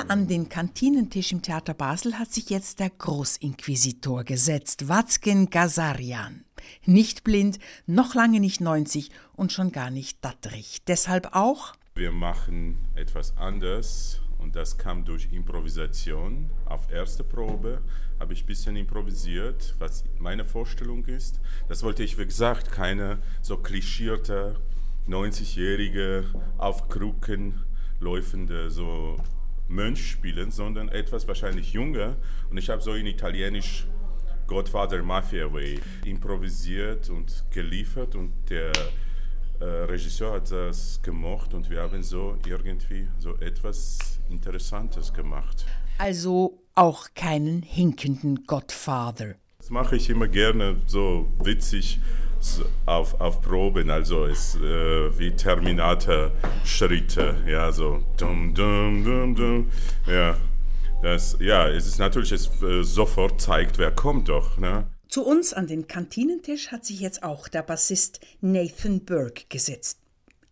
An 0.08 0.28
den 0.28 0.50
Kantinentisch 0.50 1.32
im 1.32 1.42
Theater 1.42 1.74
Basel 1.74 2.18
hat 2.18 2.32
sich 2.32 2.50
jetzt 2.50 2.80
der 2.80 2.90
Großinquisitor 2.90 4.24
gesetzt, 4.24 4.88
Watzken 4.90 5.50
Gazarian. 5.50 6.44
Nicht 6.86 7.24
blind, 7.24 7.60
noch 7.86 8.16
lange 8.16 8.40
nicht 8.40 8.62
90 8.62 9.12
und 9.34 9.52
schon 9.52 9.72
gar 9.72 9.90
nicht 9.90 10.24
datterig. 10.24 10.80
Deshalb 10.88 11.30
auch. 11.34 11.74
Wir 11.96 12.12
machen 12.12 12.78
etwas 12.96 13.38
anders 13.38 14.22
und 14.40 14.56
das 14.56 14.78
kam 14.78 15.06
durch 15.06 15.30
Improvisation. 15.32 16.50
Auf 16.66 16.92
erste 16.92 17.24
Probe 17.24 17.82
habe 18.20 18.34
ich 18.34 18.44
ein 18.44 18.48
bisschen 18.48 18.76
improvisiert, 18.76 19.76
was 19.80 20.04
meine 20.20 20.46
Vorstellung 20.46 21.06
ist. 21.06 21.40
Das 21.70 21.84
wollte 21.84 22.04
ich, 22.04 22.18
wie 22.18 22.26
gesagt, 22.26 22.72
keine 22.72 23.20
so 23.42 23.58
klischierte 23.58 24.60
90-jährige 25.08 26.26
auf 26.58 26.90
Krücken 26.90 27.64
läufende 28.00 28.70
so 28.70 29.18
Mönch 29.72 30.12
spielen, 30.12 30.52
sondern 30.52 30.90
etwas 30.90 31.28
wahrscheinlich 31.28 31.74
jünger. 31.74 32.18
Und 32.50 32.58
ich 32.58 32.70
habe 32.70 32.82
so 32.82 32.94
in 32.94 33.08
Italienisch 33.08 33.88
Godfather 34.48 35.02
Mafia 35.02 35.52
Way 35.54 35.80
improvisiert 36.06 37.10
und 37.10 37.46
geliefert 37.52 38.16
und 38.16 38.34
der 38.50 38.72
äh, 39.62 39.64
Regisseur 39.64 40.34
hat 40.34 40.52
das 40.52 41.02
gemocht 41.02 41.54
und 41.54 41.70
wir 41.70 41.82
haben 41.82 42.04
so 42.04 42.38
irgendwie 42.46 43.08
so 43.18 43.38
etwas 43.38 44.20
Interessantes 44.30 45.14
gemacht. 45.14 45.66
Also 45.98 46.60
auch 46.76 47.08
keinen 47.16 47.62
hinkenden 47.62 48.46
Godfather. 48.46 49.36
Das 49.60 49.70
mache 49.70 49.96
ich 49.96 50.10
immer 50.10 50.28
gerne 50.28 50.78
so 50.88 51.32
witzig 51.44 52.00
auf, 52.86 53.20
auf 53.20 53.42
Proben, 53.42 53.90
also 53.90 54.26
es 54.26 54.56
äh, 54.56 55.18
wie 55.18 55.32
Terminator-Schritte, 55.32 57.44
ja, 57.48 57.72
so 57.72 58.04
dum, 58.18 58.54
dum, 58.54 59.04
dum, 59.04 59.36
dum, 59.36 59.72
ja. 60.08 60.38
Das, 61.02 61.38
ja, 61.40 61.68
es 61.68 61.88
ist 61.88 61.98
natürlich, 61.98 62.32
es 62.32 62.62
äh, 62.62 62.84
sofort 62.84 63.42
zeigt, 63.42 63.80
wer 63.80 63.92
kommt 63.92 64.30
doch, 64.30 64.58
ne? 64.58 64.86
Zu 65.08 65.26
uns 65.26 65.54
an 65.54 65.68
den 65.68 65.88
Kantinentisch 65.88 66.72
hat 66.72 66.86
sich 66.86 67.00
jetzt 67.00 67.24
auch 67.24 67.48
der 67.48 67.64
Bassist 67.64 68.20
Nathan 68.40 69.04
Burke 69.04 69.46
gesetzt. 69.50 70.00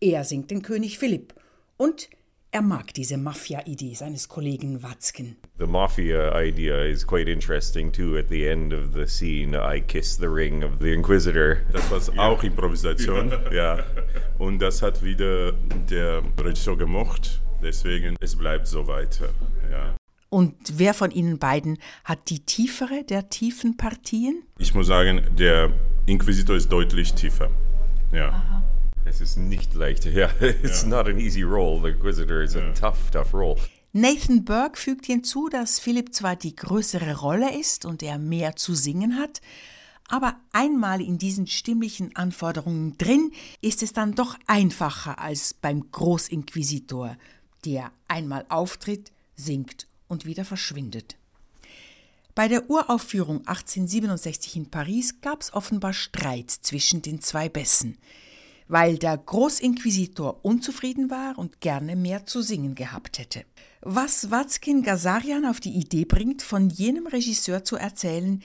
Er 0.00 0.24
singt 0.24 0.50
den 0.50 0.62
König 0.62 0.98
Philipp 0.98 1.34
und 1.76 2.10
er 2.52 2.62
mag 2.62 2.92
diese 2.94 3.16
Mafia-Idee 3.16 3.94
seines 3.94 4.28
Kollegen 4.28 4.82
Watzken. 4.82 5.36
The 5.58 5.66
mafia 5.66 6.32
idea 6.34 6.84
is 6.84 7.06
quite 7.06 7.30
interesting 7.30 7.92
too. 7.92 8.16
At 8.16 8.28
the 8.28 8.46
end 8.46 8.72
of 8.72 8.92
the 8.92 9.06
scene, 9.06 9.54
I 9.54 9.80
kiss 9.80 10.16
the 10.16 10.28
ring 10.28 10.64
of 10.64 10.80
the 10.80 10.92
Inquisitor. 10.92 11.58
Das 11.72 11.90
war 11.90 12.00
ja. 12.14 12.28
auch 12.28 12.42
Improvisation, 12.42 13.32
ja. 13.52 13.84
Und 14.38 14.58
das 14.60 14.82
hat 14.82 15.02
wieder 15.02 15.52
der 15.90 16.22
Regisseur 16.38 16.76
gemocht. 16.76 17.40
Deswegen, 17.62 18.16
es 18.20 18.34
bleibt 18.36 18.66
so 18.66 18.86
weiter, 18.86 19.28
ja. 19.70 19.94
Und 20.28 20.54
wer 20.78 20.94
von 20.94 21.10
Ihnen 21.10 21.38
beiden 21.38 21.78
hat 22.04 22.30
die 22.30 22.40
tiefere 22.40 23.04
der 23.04 23.28
tiefen 23.30 23.76
Partien? 23.76 24.44
Ich 24.58 24.74
muss 24.74 24.86
sagen, 24.86 25.22
der 25.36 25.72
Inquisitor 26.06 26.56
ist 26.56 26.70
deutlich 26.70 27.14
tiefer. 27.14 27.50
Ja. 28.12 28.28
Aha. 28.28 28.69
Es 29.04 29.20
ist 29.20 29.36
nicht 29.36 29.74
leicht. 29.74 30.04
Yeah, 30.06 30.30
it's 30.40 30.84
not 30.84 31.06
an 31.06 31.18
easy 31.18 31.42
role. 31.42 31.80
The 31.80 31.88
Inquisitor 31.88 32.42
is 32.42 32.56
a 32.56 32.72
tough, 32.72 33.10
tough 33.10 33.32
role. 33.32 33.56
Nathan 33.92 34.44
Burke 34.44 34.78
fügt 34.78 35.06
hinzu, 35.06 35.48
dass 35.48 35.80
Philipp 35.80 36.14
zwar 36.14 36.36
die 36.36 36.54
größere 36.54 37.16
Rolle 37.18 37.58
ist 37.58 37.84
und 37.84 38.02
er 38.02 38.18
mehr 38.18 38.54
zu 38.54 38.74
singen 38.74 39.18
hat, 39.18 39.40
aber 40.08 40.36
einmal 40.52 41.00
in 41.00 41.18
diesen 41.18 41.46
stimmlichen 41.46 42.14
Anforderungen 42.14 42.98
drin, 42.98 43.32
ist 43.60 43.82
es 43.82 43.92
dann 43.92 44.14
doch 44.14 44.36
einfacher 44.46 45.18
als 45.18 45.54
beim 45.54 45.90
Großinquisitor, 45.90 47.16
der 47.64 47.90
einmal 48.06 48.44
auftritt, 48.48 49.10
singt 49.34 49.88
und 50.06 50.24
wieder 50.24 50.44
verschwindet. 50.44 51.16
Bei 52.34 52.46
der 52.46 52.70
Uraufführung 52.70 53.38
1867 53.38 54.56
in 54.56 54.70
Paris 54.70 55.20
gab 55.20 55.42
es 55.42 55.52
offenbar 55.52 55.92
Streit 55.92 56.50
zwischen 56.50 57.02
den 57.02 57.20
zwei 57.20 57.48
Bässen, 57.48 57.98
weil 58.70 58.98
der 58.98 59.18
Großinquisitor 59.18 60.44
unzufrieden 60.44 61.10
war 61.10 61.36
und 61.36 61.60
gerne 61.60 61.96
mehr 61.96 62.24
zu 62.24 62.40
singen 62.40 62.76
gehabt 62.76 63.18
hätte. 63.18 63.42
Was 63.82 64.30
Watzkin 64.30 64.84
Gazarian 64.84 65.44
auf 65.44 65.58
die 65.58 65.72
Idee 65.72 66.04
bringt, 66.04 66.40
von 66.40 66.70
jenem 66.70 67.08
Regisseur 67.08 67.64
zu 67.64 67.76
erzählen, 67.76 68.42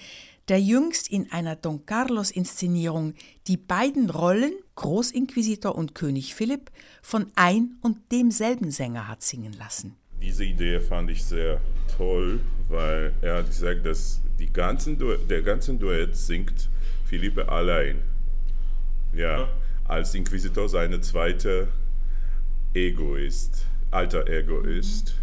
der 0.48 0.60
jüngst 0.60 1.12
in 1.12 1.32
einer 1.32 1.56
Don 1.56 1.86
Carlos-Inszenierung 1.86 3.14
die 3.48 3.58
beiden 3.58 4.10
Rollen, 4.10 4.54
Großinquisitor 4.74 5.76
und 5.76 5.94
König 5.94 6.34
Philipp, 6.34 6.72
von 7.04 7.28
ein 7.36 7.76
und 7.82 7.98
demselben 8.12 8.72
Sänger 8.72 9.08
hat 9.08 9.22
singen 9.22 9.54
lassen. 9.54 9.96
Diese 10.20 10.44
Idee 10.44 10.80
fand 10.80 11.12
ich 11.12 11.24
sehr 11.24 11.62
toll, 11.98 12.40
weil 12.68 13.14
er 13.22 13.38
hat 13.38 13.48
gesagt, 13.48 13.86
dass 13.86 14.22
die 14.40 14.52
ganzen 14.52 14.98
der 15.30 15.44
ganze 15.44 15.76
Duett 15.76 16.16
singt 16.16 16.68
Philippe 17.06 17.48
allein. 17.48 18.02
Ja, 19.14 19.48
als 19.86 20.14
Inquisitor 20.16 20.68
seine 20.68 21.02
zweite 21.02 21.68
Ego 22.74 23.16
ist, 23.16 23.66
alter 23.92 24.28
Ego 24.28 24.62
ist. 24.62 25.16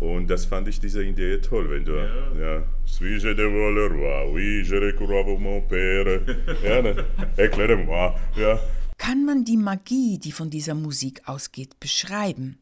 Und 0.00 0.28
das 0.28 0.46
fand 0.46 0.66
ich 0.66 0.80
diese 0.80 1.04
Idee 1.04 1.38
toll, 1.38 1.70
wenn 1.70 1.84
du, 1.84 1.92
ja, 1.92 2.64
suis 2.84 3.22
je 3.22 3.34
de 3.34 3.44
le 3.44 3.86
roi, 3.86 4.32
oui, 4.32 4.64
je 4.64 4.76
recouvre 4.76 5.38
mon 5.38 5.60
père, 5.60 6.22
ja, 6.64 6.82
ne, 6.82 7.04
éclairez-moi, 7.36 8.14
ja. 8.36 8.58
Kann 8.98 9.24
man 9.24 9.44
die 9.44 9.56
Magie, 9.56 10.18
die 10.18 10.32
von 10.32 10.50
dieser 10.50 10.74
Musik 10.74 11.22
ausgeht, 11.26 11.78
beschreiben? 11.78 12.58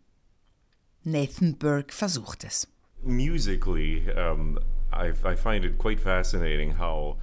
Nathan 1.02 1.56
Burke 1.56 1.94
versucht 1.94 2.44
es. 2.44 2.68
Musically, 3.02 4.02
um, 4.16 4.58
I, 4.92 5.12
I 5.24 5.34
find 5.34 5.64
it 5.64 5.78
quite 5.78 6.00
fascinating 6.00 6.78
how 6.78 7.16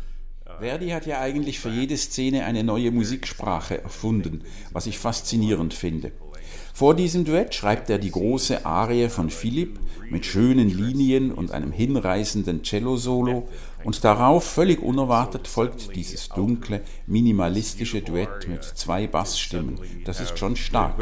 Verdi 0.59 0.89
hat 0.89 1.05
ja 1.05 1.19
eigentlich 1.19 1.59
für 1.59 1.69
jede 1.69 1.95
Szene 1.97 2.45
eine 2.45 2.63
neue 2.63 2.91
Musiksprache 2.91 3.81
erfunden, 3.83 4.41
was 4.71 4.87
ich 4.87 4.97
faszinierend 4.97 5.73
finde. 5.73 6.11
Vor 6.73 6.95
diesem 6.95 7.25
Duett 7.25 7.53
schreibt 7.53 7.89
er 7.89 7.97
die 7.97 8.11
große 8.11 8.65
Arie 8.65 9.09
von 9.09 9.29
Philipp 9.29 9.79
mit 10.09 10.25
schönen 10.25 10.69
Linien 10.69 11.31
und 11.31 11.51
einem 11.51 11.71
hinreißenden 11.71 12.63
Cello-Solo 12.63 13.47
und 13.83 14.03
darauf 14.03 14.43
völlig 14.43 14.81
unerwartet 14.81 15.47
folgt 15.47 15.95
dieses 15.95 16.29
dunkle, 16.29 16.81
minimalistische 17.07 18.01
Duett 18.01 18.47
mit 18.47 18.63
zwei 18.63 19.07
Bassstimmen. 19.07 19.79
Das 20.05 20.19
ist 20.19 20.37
schon 20.37 20.55
stark. 20.55 20.95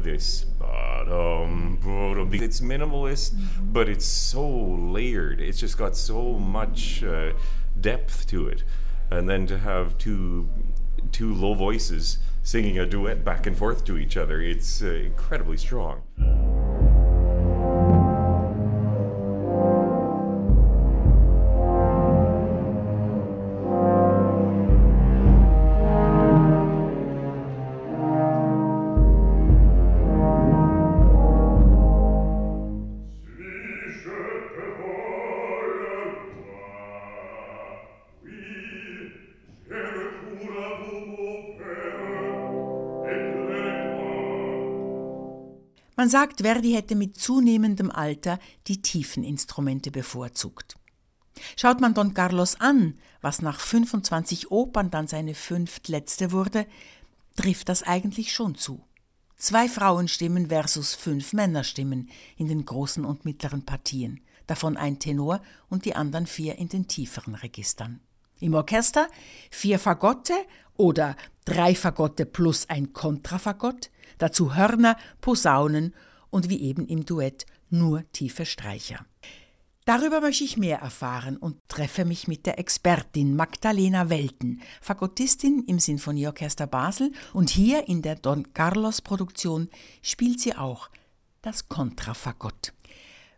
This 0.00 0.44
ba-dum, 0.44 1.78
ba-dum. 1.82 2.30
it's 2.34 2.60
minimalist 2.60 3.34
but 3.72 3.88
it's 3.88 4.04
so 4.04 4.48
layered 4.48 5.40
it's 5.40 5.58
just 5.58 5.76
got 5.76 5.96
so 5.96 6.34
much 6.34 7.02
uh, 7.02 7.32
depth 7.80 8.26
to 8.28 8.48
it 8.48 8.62
and 9.10 9.28
then 9.28 9.46
to 9.46 9.58
have 9.58 9.98
two 9.98 10.48
two 11.12 11.34
low 11.34 11.54
voices 11.54 12.18
singing 12.42 12.78
a 12.78 12.86
duet 12.86 13.24
back 13.24 13.46
and 13.46 13.58
forth 13.58 13.84
to 13.84 13.98
each 13.98 14.16
other 14.16 14.40
it's 14.40 14.82
uh, 14.82 14.86
incredibly 14.86 15.56
strong 15.56 16.02
Man 45.98 46.08
sagt, 46.08 46.42
Verdi 46.42 46.74
hätte 46.74 46.94
mit 46.94 47.18
zunehmendem 47.18 47.90
Alter 47.90 48.38
die 48.68 48.80
tiefen 48.80 49.24
Instrumente 49.24 49.90
bevorzugt. 49.90 50.76
Schaut 51.56 51.80
man 51.80 51.92
Don 51.92 52.14
Carlos 52.14 52.60
an, 52.60 52.96
was 53.20 53.42
nach 53.42 53.58
25 53.58 54.52
Opern 54.52 54.92
dann 54.92 55.08
seine 55.08 55.34
fünftletzte 55.34 56.30
wurde, 56.30 56.68
trifft 57.34 57.68
das 57.68 57.82
eigentlich 57.82 58.32
schon 58.32 58.54
zu. 58.54 58.84
Zwei 59.34 59.68
Frauenstimmen 59.68 60.50
versus 60.50 60.94
fünf 60.94 61.32
Männerstimmen 61.32 62.10
in 62.36 62.46
den 62.46 62.64
großen 62.64 63.04
und 63.04 63.24
mittleren 63.24 63.64
Partien, 63.64 64.20
davon 64.46 64.76
ein 64.76 65.00
Tenor 65.00 65.42
und 65.68 65.84
die 65.84 65.96
anderen 65.96 66.28
vier 66.28 66.58
in 66.58 66.68
den 66.68 66.86
tieferen 66.86 67.34
Registern. 67.34 67.98
Im 68.40 68.54
Orchester 68.54 69.08
vier 69.50 69.78
Fagotte 69.78 70.34
oder 70.76 71.16
drei 71.44 71.74
Fagotte 71.74 72.26
plus 72.26 72.68
ein 72.68 72.92
Kontrafagott, 72.92 73.90
dazu 74.18 74.54
Hörner, 74.54 74.96
Posaunen 75.20 75.94
und 76.30 76.48
wie 76.48 76.60
eben 76.62 76.86
im 76.86 77.04
Duett 77.04 77.46
nur 77.70 78.04
tiefe 78.12 78.46
Streicher. 78.46 79.04
Darüber 79.88 80.20
möchte 80.20 80.44
ich 80.44 80.58
mehr 80.58 80.80
erfahren 80.80 81.38
und 81.38 81.66
treffe 81.66 82.04
mich 82.04 82.28
mit 82.28 82.44
der 82.44 82.58
Expertin 82.58 83.34
Magdalena 83.34 84.10
Welten, 84.10 84.60
Fagottistin 84.82 85.64
im 85.66 85.78
Sinfonieorchester 85.78 86.66
Basel 86.66 87.10
und 87.32 87.48
hier 87.48 87.88
in 87.88 88.02
der 88.02 88.16
Don 88.16 88.52
Carlos 88.52 89.00
Produktion 89.00 89.70
spielt 90.02 90.40
sie 90.40 90.54
auch 90.54 90.90
das 91.40 91.70
Kontrafagott. 91.70 92.74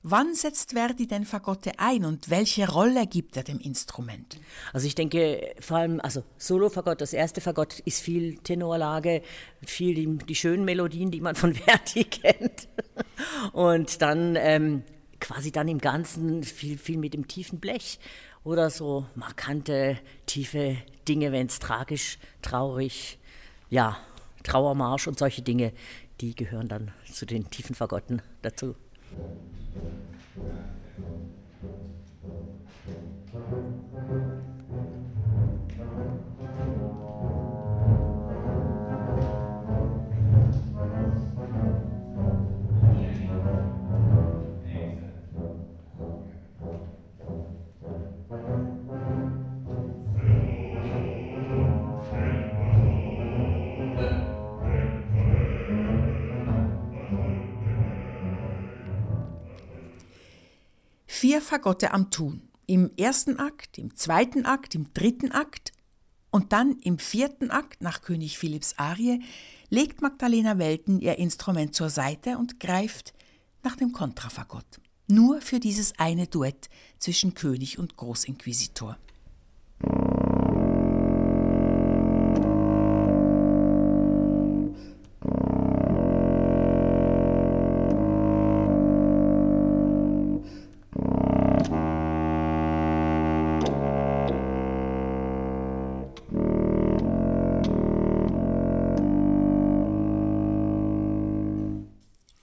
Wann 0.03 0.35
setzt 0.35 0.73
Verdi 0.73 1.07
denn 1.07 1.27
Fagotte 1.27 1.73
ein 1.79 2.07
und 2.07 2.31
welche 2.31 2.67
Rolle 2.71 3.07
gibt 3.07 3.37
er 3.37 3.43
dem 3.43 3.61
Instrument? 3.61 4.41
Also 4.73 4.87
ich 4.87 4.95
denke 4.95 5.55
vor 5.61 5.77
allem, 5.77 6.01
also 6.01 6.25
Solo-Fagott, 6.39 7.03
das 7.03 7.13
erste 7.13 7.43
Fagott 7.43 7.81
ist 7.81 8.01
viel 8.01 8.39
Tenorlage, 8.39 9.21
viel 9.63 9.95
die, 9.95 10.19
die 10.27 10.35
schönen 10.35 10.65
Melodien, 10.65 11.11
die 11.11 11.21
man 11.21 11.35
von 11.35 11.53
Verdi 11.55 12.05
kennt. 12.05 12.67
Und 13.53 14.01
dann 14.01 14.37
ähm, 14.37 14.85
quasi 15.21 15.53
dann 15.53 15.69
im 15.69 15.79
Ganzen 15.79 16.45
viel, 16.45 16.79
viel 16.79 16.97
mit 16.97 17.13
dem 17.13 17.29
tiefen 17.29 17.61
Blech 17.61 17.99
oder 18.43 18.71
so 18.71 19.05
markante, 19.17 19.99
tiefe 20.25 20.79
Dinge, 21.09 21.31
wenn 21.31 21.49
es 21.49 21.59
tragisch, 21.59 22.19
traurig, 22.41 23.19
ja, 23.69 23.99
Trauermarsch 24.45 25.09
und 25.09 25.19
solche 25.19 25.43
Dinge, 25.43 25.75
die 26.23 26.35
gehören 26.35 26.69
dann 26.69 26.93
zu 27.13 27.27
den 27.27 27.51
tiefen 27.51 27.75
Fagotten 27.75 28.23
dazu. 28.41 28.75
Thank 29.11 29.29
you. 30.99 31.40
Vier 61.21 61.43
Fagotte 61.43 61.93
am 61.93 62.11
Tun. 62.11 62.49
Im 62.65 62.93
ersten 62.97 63.39
Akt, 63.39 63.77
im 63.77 63.95
zweiten 63.95 64.47
Akt, 64.47 64.75
im 64.75 64.95
dritten 64.95 65.33
Akt 65.33 65.71
und 66.31 66.55
dann 66.55 66.79
im 66.79 66.99
vierten 66.99 67.51
Akt 67.51 67.83
nach 67.83 68.01
König 68.01 68.39
Philipps 68.39 68.73
Arie 68.79 69.23
legt 69.69 70.01
Magdalena 70.01 70.57
Welten 70.57 70.99
ihr 70.99 71.19
Instrument 71.19 71.75
zur 71.75 71.91
Seite 71.91 72.39
und 72.39 72.59
greift 72.59 73.13
nach 73.63 73.77
dem 73.77 73.93
Kontrafagott. 73.93 74.81
Nur 75.09 75.43
für 75.43 75.61
dieses 75.61 75.99
eine 75.99 76.27
Duett 76.27 76.71
zwischen 76.99 77.35
König 77.35 77.79
und 77.79 77.97
Großinquisitor. 77.97 78.97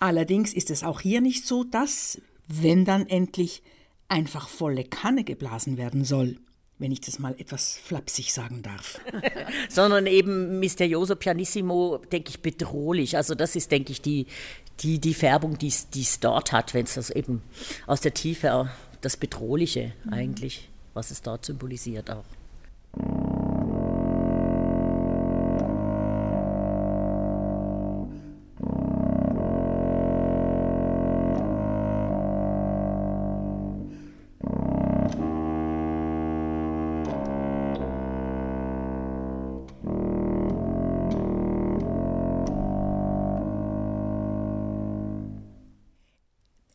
Allerdings 0.07 0.53
ist 0.53 0.69
es 0.69 0.85
auch 0.85 1.01
hier 1.01 1.19
nicht 1.19 1.45
so, 1.45 1.65
dass, 1.65 2.21
wenn 2.47 2.85
dann 2.85 3.09
endlich, 3.09 3.61
einfach 4.07 4.47
volle 4.47 4.85
Kanne 4.85 5.25
geblasen 5.25 5.75
werden 5.75 6.05
soll, 6.05 6.37
wenn 6.79 6.93
ich 6.93 7.01
das 7.01 7.19
mal 7.19 7.35
etwas 7.37 7.75
flapsig 7.75 8.31
sagen 8.31 8.61
darf. 8.63 9.01
Sondern 9.69 10.07
eben 10.07 10.61
Misterioso 10.61 11.17
Pianissimo, 11.17 11.97
denke 12.09 12.29
ich, 12.29 12.41
bedrohlich. 12.41 13.17
Also 13.17 13.35
das 13.35 13.57
ist, 13.57 13.69
denke 13.69 13.91
ich, 13.91 14.01
die, 14.01 14.27
die, 14.79 14.99
die 14.99 15.13
Färbung, 15.13 15.57
die 15.57 15.67
es 15.67 16.19
dort 16.21 16.53
hat, 16.53 16.73
wenn 16.73 16.85
es 16.85 16.93
das 16.93 17.09
eben 17.09 17.41
aus 17.85 17.99
der 17.99 18.13
Tiefe, 18.13 18.69
das 19.01 19.17
Bedrohliche 19.17 19.91
eigentlich, 20.09 20.69
was 20.93 21.11
es 21.11 21.21
dort 21.21 21.43
symbolisiert 21.43 22.09
auch. 22.09 22.23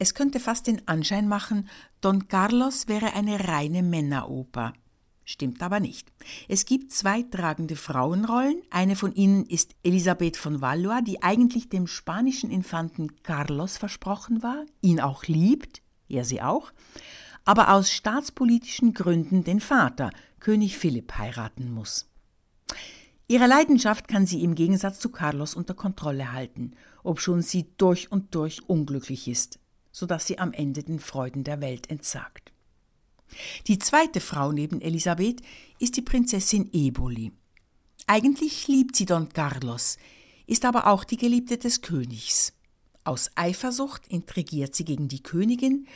Es 0.03 0.15
könnte 0.15 0.41
fast 0.41 0.67
den 0.67 0.89
Anschein 0.89 1.29
machen, 1.29 1.69
Don 2.01 2.27
Carlos 2.27 2.89
wäre 2.89 3.15
eine 3.15 3.47
reine 3.47 3.85
Männeroper. 3.85 4.73
Stimmt 5.23 5.63
aber 5.63 5.79
nicht. 5.79 6.13
Es 6.49 6.65
gibt 6.65 6.91
zwei 6.91 7.23
tragende 7.23 7.77
Frauenrollen. 7.77 8.63
Eine 8.69 8.97
von 8.97 9.15
ihnen 9.15 9.47
ist 9.47 9.77
Elisabeth 9.85 10.37
von 10.37 10.61
Valois, 10.61 11.03
die 11.03 11.23
eigentlich 11.23 11.69
dem 11.69 11.87
spanischen 11.87 12.51
Infanten 12.51 13.23
Carlos 13.23 13.77
versprochen 13.77 14.43
war, 14.43 14.65
ihn 14.81 14.99
auch 14.99 15.23
liebt, 15.27 15.83
er 16.09 16.25
sie 16.25 16.43
auch, 16.43 16.73
aber 17.45 17.73
aus 17.73 17.93
staatspolitischen 17.93 18.95
Gründen 18.95 19.45
den 19.45 19.61
Vater, 19.61 20.11
König 20.41 20.79
Philipp, 20.79 21.17
heiraten 21.17 21.73
muss. 21.73 22.11
Ihre 23.29 23.47
Leidenschaft 23.47 24.09
kann 24.09 24.27
sie 24.27 24.43
im 24.43 24.57
Gegensatz 24.57 24.99
zu 24.99 25.11
Carlos 25.11 25.55
unter 25.55 25.75
Kontrolle 25.75 26.33
halten, 26.33 26.73
obschon 27.05 27.41
sie 27.41 27.69
durch 27.77 28.11
und 28.11 28.35
durch 28.35 28.69
unglücklich 28.69 29.29
ist 29.29 29.62
so 29.93 30.07
dass 30.07 30.27
sie 30.27 30.39
am 30.39 30.53
Ende 30.53 30.83
den 30.83 30.99
Freuden 30.99 31.45
der 31.45 31.61
Welt 31.61 31.91
entsagt. 31.91 32.53
Die 33.67 33.79
zweite 33.79 34.21
Frau 34.21 34.53
neben 34.53 34.81
Elisabeth 34.81 35.41
ist 35.79 35.97
die 35.97 36.03
Prinzessin 36.03 36.69
Eboli. 36.73 37.33
Eigentlich 38.07 38.69
liebt 38.69 38.97
sie 38.97 39.07
Don 39.07 39.29
Carlos, 39.29 39.97
ist 40.47 40.65
aber 40.65 40.87
auch 40.89 41.05
die 41.05 41.17
Geliebte 41.17 41.57
des 41.57 41.83
Königs. 41.83 42.53
Aus 43.05 43.31
Eifersucht 43.37 44.07
intrigiert 44.09 44.75
sie 44.75 44.85
gegen 44.85 45.09
die 45.09 45.23
Königin 45.23 45.87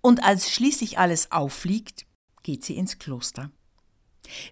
und 0.00 0.22
als 0.22 0.50
schließlich 0.50 0.98
alles 0.98 1.32
auffliegt, 1.32 2.06
geht 2.42 2.64
sie 2.64 2.76
ins 2.76 2.98
Kloster. 2.98 3.50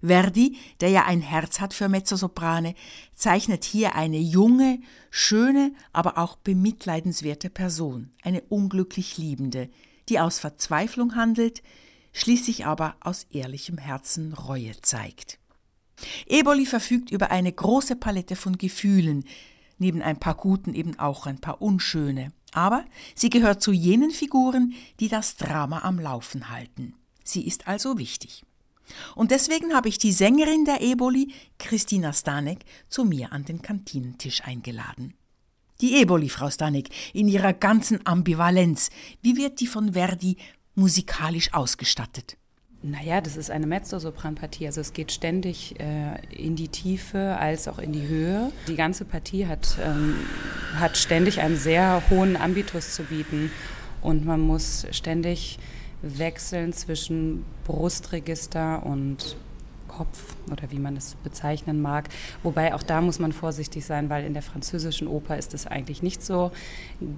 Verdi, 0.01 0.57
der 0.81 0.91
ja 0.91 1.05
ein 1.05 1.21
Herz 1.21 1.61
hat 1.61 1.75
für 1.75 1.89
Mezzosoprane, 1.89 2.75
zeichnet 3.15 3.65
hier 3.65 3.95
eine 3.95 4.19
junge, 4.19 4.81
schöne, 5.11 5.73
aber 5.93 6.19
auch 6.19 6.37
bemitleidenswerte 6.37 7.51
Person, 7.51 8.11
eine 8.23 8.43
unglücklich 8.43 9.19
Liebende, 9.19 9.69
die 10.09 10.21
aus 10.21 10.39
Verzweiflung 10.39 11.15
handelt, 11.17 11.63
schließlich 12.13 12.67
aber 12.67 12.97
aus 13.01 13.27
ehrlichem 13.31 13.79
Herzen 13.79 14.33
Reue 14.33 14.73
zeigt. 14.81 15.39
Eboli 16.27 16.67
verfügt 16.67 17.11
über 17.11 17.31
eine 17.31 17.53
große 17.53 17.97
Palette 17.97 18.37
von 18.37 18.59
Gefühlen, 18.59 19.25
neben 19.79 20.03
ein 20.03 20.19
paar 20.19 20.35
guten 20.35 20.75
eben 20.75 20.99
auch 20.99 21.27
ein 21.27 21.41
paar 21.41 21.61
unschöne, 21.61 22.33
aber 22.53 22.85
sie 23.15 23.31
gehört 23.31 23.63
zu 23.63 23.73
jenen 23.73 24.11
Figuren, 24.11 24.75
die 25.01 25.09
das 25.09 25.37
Drama 25.37 25.83
am 25.83 25.99
Laufen 25.99 26.49
halten. 26.51 26.95
Sie 27.25 27.47
ist 27.47 27.69
also 27.69 27.99
wichtig. 27.99 28.45
Und 29.15 29.31
deswegen 29.31 29.75
habe 29.75 29.89
ich 29.89 29.99
die 29.99 30.13
Sängerin 30.13 30.65
der 30.65 30.81
Eboli, 30.81 31.33
Christina 31.59 32.13
Stanek, 32.13 32.61
zu 32.89 33.05
mir 33.05 33.33
an 33.33 33.45
den 33.45 33.63
Kantinentisch 33.63 34.43
eingeladen. 34.45 35.15
Die 35.81 35.97
Eboli, 36.01 36.29
Frau 36.29 36.51
Stanek, 36.51 36.89
in 37.13 37.29
ihrer 37.29 37.53
ganzen 37.53 38.07
Ambivalenz. 38.07 38.91
Wie 39.23 39.37
wird 39.37 39.61
die 39.61 39.67
von 39.67 39.93
Verdi 39.93 40.37
musikalisch 40.75 41.53
ausgestattet? 41.53 42.37
Naja, 42.83 43.21
das 43.21 43.37
ist 43.37 43.51
eine 43.51 43.67
Mezzosopranpartie. 43.67 44.67
Also 44.67 44.81
es 44.81 44.93
geht 44.93 45.11
ständig 45.11 45.75
äh, 45.81 46.21
in 46.31 46.57
die 46.57 46.69
Tiefe 46.69 47.37
als 47.37 47.69
auch 47.69 47.79
in 47.79 47.93
die 47.93 48.07
Höhe. 48.07 48.53
Die 48.69 48.77
ganze 48.77 49.05
Partie 49.05 49.47
hat, 49.47 49.77
ähm, 49.83 50.15
hat 50.75 50.97
ständig 50.97 51.41
einen 51.41 51.57
sehr 51.57 52.03
hohen 52.11 52.37
Ambitus 52.37 52.95
zu 52.95 53.03
bieten. 53.03 53.51
Und 54.03 54.25
man 54.25 54.41
muss 54.41 54.87
ständig 54.93 55.59
wechseln 56.03 56.73
zwischen 56.73 57.45
Brustregister 57.65 58.85
und 58.85 59.37
Kopf 59.89 60.37
oder 60.51 60.71
wie 60.71 60.79
man 60.79 60.97
es 60.97 61.15
bezeichnen 61.23 61.81
mag. 61.81 62.09
Wobei 62.43 62.75
auch 62.75 62.83
da 62.83 63.01
muss 63.01 63.19
man 63.19 63.33
vorsichtig 63.33 63.85
sein, 63.85 64.11
weil 64.11 64.25
in 64.25 64.35
der 64.35 64.43
französischen 64.43 65.09
Oper 65.09 65.39
ist 65.39 65.55
es 65.55 65.67
eigentlich 65.67 66.03
nicht 66.03 66.23
so 66.23 66.53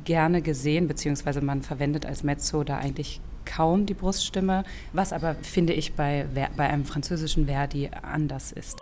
gerne 0.05 0.43
gesehen, 0.43 0.87
beziehungsweise 0.87 1.41
man 1.41 1.63
verwendet 1.63 2.07
als 2.07 2.23
Mezzo 2.23 2.63
da 2.65 2.79
eigentlich 2.79 3.21
kaum 3.45 3.87
die 3.87 3.95
Bruststimme, 3.95 4.65
was 4.93 5.13
aber, 5.13 5.35
finde 5.37 5.73
ich, 5.73 5.95
bei, 5.95 6.27
bei 6.57 6.69
einem 6.69 6.85
französischen 6.85 7.47
Verdi 7.47 7.91
anders 8.03 8.53
ist. 8.53 8.79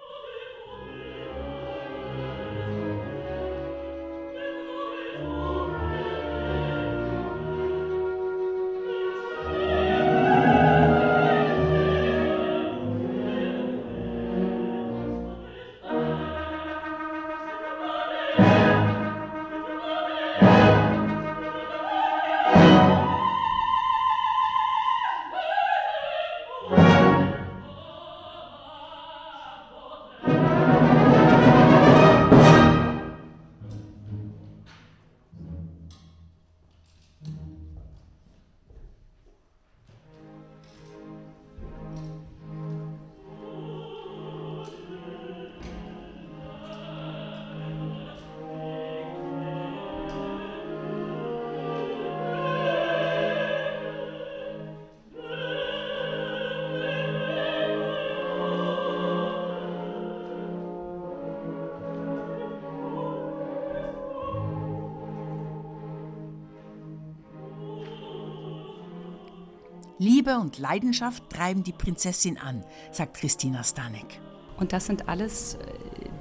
Liebe 70.06 70.38
und 70.38 70.58
Leidenschaft 70.58 71.28
treiben 71.30 71.64
die 71.64 71.72
Prinzessin 71.72 72.38
an, 72.38 72.62
sagt 72.92 73.16
Christina 73.16 73.64
Stanek. 73.64 74.20
Und 74.56 74.72
das 74.72 74.86
sind 74.86 75.08
alles 75.08 75.54
äh, 75.54 75.58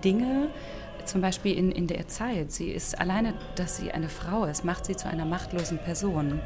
Dinge, 0.04 0.50
zum 1.06 1.22
Beispiel 1.22 1.56
in, 1.56 1.72
in 1.72 1.86
der 1.86 2.08
Zeit. 2.08 2.52
Sie 2.52 2.72
ist 2.72 2.98
alleine, 3.00 3.36
dass 3.56 3.78
sie 3.78 3.92
eine 3.92 4.10
Frau 4.10 4.46
ist, 4.46 4.66
macht 4.66 4.88
sie 4.88 4.96
zu 4.96 5.08
einer 5.08 5.26
machtlosen 5.26 5.78
Person. 5.78 6.40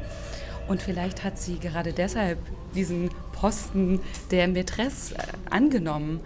Und 0.68 0.82
vielleicht 0.82 1.24
hat 1.24 1.38
sie 1.38 1.58
gerade 1.58 1.94
deshalb 1.94 2.38
diesen 2.74 3.08
Posten 3.32 4.02
der 4.30 4.46
Mätresse 4.46 5.14
äh, 5.14 5.22
angenommen, 5.48 6.20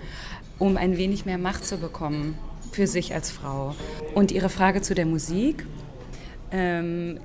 um 0.59 0.77
ein 0.77 0.96
wenig 0.96 1.27
mehr 1.27 1.38
Macht 1.38 1.64
zu 1.64 1.79
bekommen 1.79 2.37
für 2.72 2.88
sich 2.88 3.14
als 3.14 3.31
Frau. 3.31 3.77
Und 4.16 4.33
ihre 4.33 4.48
Frage 4.48 4.83
zu 4.83 4.96
der 4.96 5.07
Musik. 5.07 5.64
Ähm, 6.50 7.20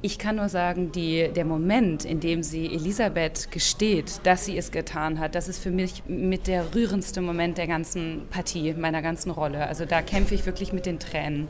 ich 0.00 0.18
kann 0.18 0.36
nur 0.36 0.48
sagen, 0.48 0.92
die, 0.92 1.28
der 1.34 1.44
Moment, 1.44 2.04
in 2.04 2.20
dem 2.20 2.42
sie 2.42 2.66
Elisabeth 2.66 3.50
gesteht, 3.50 4.20
dass 4.22 4.44
sie 4.44 4.56
es 4.56 4.70
getan 4.70 5.18
hat, 5.18 5.34
das 5.34 5.48
ist 5.48 5.62
für 5.62 5.70
mich 5.70 6.04
mit 6.06 6.46
der 6.46 6.74
rührendste 6.74 7.20
Moment 7.20 7.58
der 7.58 7.66
ganzen 7.66 8.22
Partie, 8.30 8.74
meiner 8.74 9.02
ganzen 9.02 9.30
Rolle. 9.30 9.66
Also 9.66 9.84
da 9.86 10.02
kämpfe 10.02 10.34
ich 10.34 10.46
wirklich 10.46 10.72
mit 10.72 10.86
den 10.86 10.98
Tränen. 11.00 11.48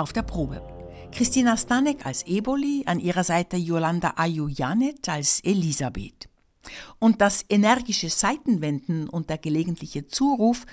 Auf 0.00 0.12
der 0.12 0.22
Probe. 0.22 0.62
Christina 1.12 1.56
Stanek 1.56 2.06
als 2.06 2.22
Eboli, 2.26 2.84
an 2.86 3.00
ihrer 3.00 3.22
Seite 3.22 3.56
Yolanda 3.56 4.14
Ajujanet 4.16 5.08
als 5.08 5.40
Elisabeth. 5.40 6.28
Und 6.98 7.20
das 7.20 7.44
energische 7.48 8.08
Seitenwenden 8.08 9.08
und 9.08 9.28
der 9.28 9.38
gelegentliche 9.38 10.06
Zuruf 10.06 10.64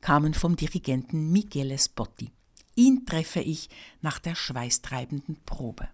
kamen 0.00 0.34
vom 0.34 0.56
Dirigenten 0.56 1.32
Michele 1.32 1.78
Spotti. 1.78 2.30
Ihn 2.74 3.06
treffe 3.06 3.40
ich 3.40 3.70
nach 4.02 4.18
der 4.18 4.34
schweißtreibenden 4.34 5.38
Probe. 5.46 5.88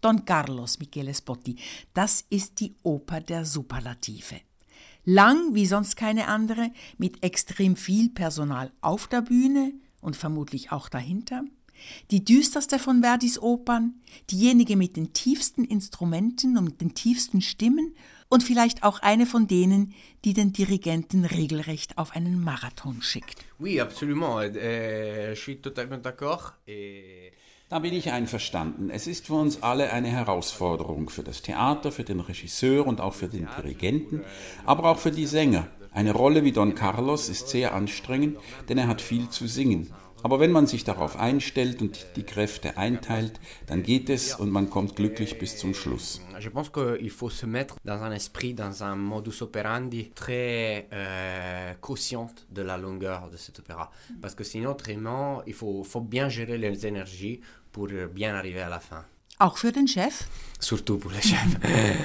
Don 0.00 0.24
Carlos 0.24 0.78
Michele 0.78 1.14
Spotti, 1.14 1.56
das 1.92 2.24
ist 2.30 2.60
die 2.60 2.76
Oper 2.84 3.20
der 3.20 3.44
Superlative. 3.44 4.40
Lang 5.04 5.54
wie 5.54 5.66
sonst 5.66 5.96
keine 5.96 6.28
andere, 6.28 6.70
mit 6.98 7.24
extrem 7.24 7.74
viel 7.74 8.10
Personal 8.10 8.70
auf 8.80 9.08
der 9.08 9.22
Bühne 9.22 9.72
und 10.00 10.16
vermutlich 10.16 10.70
auch 10.70 10.88
dahinter. 10.88 11.42
Die 12.10 12.24
düsterste 12.24 12.78
von 12.78 13.02
Verdis 13.02 13.38
Opern, 13.38 13.94
diejenige 14.30 14.76
mit 14.76 14.96
den 14.96 15.12
tiefsten 15.12 15.64
Instrumenten 15.64 16.56
und 16.56 16.64
mit 16.64 16.80
den 16.80 16.94
tiefsten 16.94 17.40
Stimmen 17.40 17.94
und 18.28 18.42
vielleicht 18.42 18.82
auch 18.82 19.00
eine 19.00 19.26
von 19.26 19.46
denen, 19.46 19.94
die 20.24 20.34
den 20.34 20.52
Dirigenten 20.52 21.24
regelrecht 21.24 21.96
auf 21.96 22.14
einen 22.14 22.42
Marathon 22.42 23.02
schickt. 23.02 23.44
Oui, 23.58 23.80
absolument. 23.80 24.56
Euh, 24.56 25.30
je 25.30 25.36
suis 25.36 25.60
totalement 25.60 26.04
d'accord. 26.04 26.52
Da 27.70 27.80
bin 27.80 27.92
ich 27.92 28.10
einverstanden. 28.10 28.88
Es 28.88 29.06
ist 29.06 29.26
für 29.26 29.34
uns 29.34 29.62
alle 29.62 29.92
eine 29.92 30.08
Herausforderung, 30.08 31.10
für 31.10 31.22
das 31.22 31.42
Theater, 31.42 31.92
für 31.92 32.04
den 32.04 32.20
Regisseur 32.20 32.86
und 32.86 33.02
auch 33.02 33.12
für 33.12 33.28
den 33.28 33.46
Dirigenten, 33.58 34.22
aber 34.64 34.88
auch 34.88 34.98
für 34.98 35.10
die 35.10 35.26
Sänger. 35.26 35.68
Eine 35.92 36.12
Rolle 36.12 36.44
wie 36.44 36.52
Don 36.52 36.74
Carlos 36.74 37.28
ist 37.28 37.48
sehr 37.48 37.74
anstrengend, 37.74 38.38
denn 38.70 38.78
er 38.78 38.88
hat 38.88 39.02
viel 39.02 39.28
zu 39.28 39.46
singen. 39.46 39.92
Aber 40.22 40.40
wenn 40.40 40.50
man 40.52 40.66
sich 40.66 40.84
darauf 40.84 41.16
einstellt 41.16 41.80
und 41.80 42.06
die 42.16 42.24
Kräfte 42.24 42.76
einteilt, 42.76 43.40
dann 43.66 43.82
geht 43.82 44.10
es 44.10 44.34
und 44.34 44.50
man 44.50 44.68
kommt 44.70 44.96
glücklich 44.96 45.38
bis 45.38 45.56
zum 45.58 45.74
Schluss. 45.74 46.20
Je 46.40 46.50
pense 46.50 46.70
qu'il 46.70 47.10
faut 47.10 47.30
se 47.30 47.46
mettre 47.46 47.76
dans 47.84 48.02
un 48.02 48.12
esprit, 48.12 48.54
dans 48.54 48.82
un 48.82 48.96
modus 48.96 49.42
operandi 49.42 50.10
très 50.14 50.88
euh, 50.92 51.74
conscient 51.80 52.30
de 52.50 52.62
la 52.62 52.76
longueur 52.76 53.30
de 53.30 53.36
cet 53.36 53.58
opéra. 53.58 53.90
Parce 54.20 54.34
que 54.34 54.44
sinon, 54.44 54.70
autrement, 54.70 55.42
il 55.46 55.54
faut, 55.54 55.84
faut 55.84 56.00
bien 56.00 56.28
gérer 56.28 56.58
les 56.58 56.86
énergies 56.86 57.40
pour 57.72 57.88
bien 58.12 58.34
arriver 58.34 58.60
à 58.60 58.68
la 58.68 58.80
fin. 58.80 59.04
Auch 59.40 59.56
für 59.56 59.70
den 59.70 59.86
Chef? 59.86 60.26
Surtout 60.58 60.98
pour 60.98 61.12
le 61.12 61.20
chef. 61.20 61.56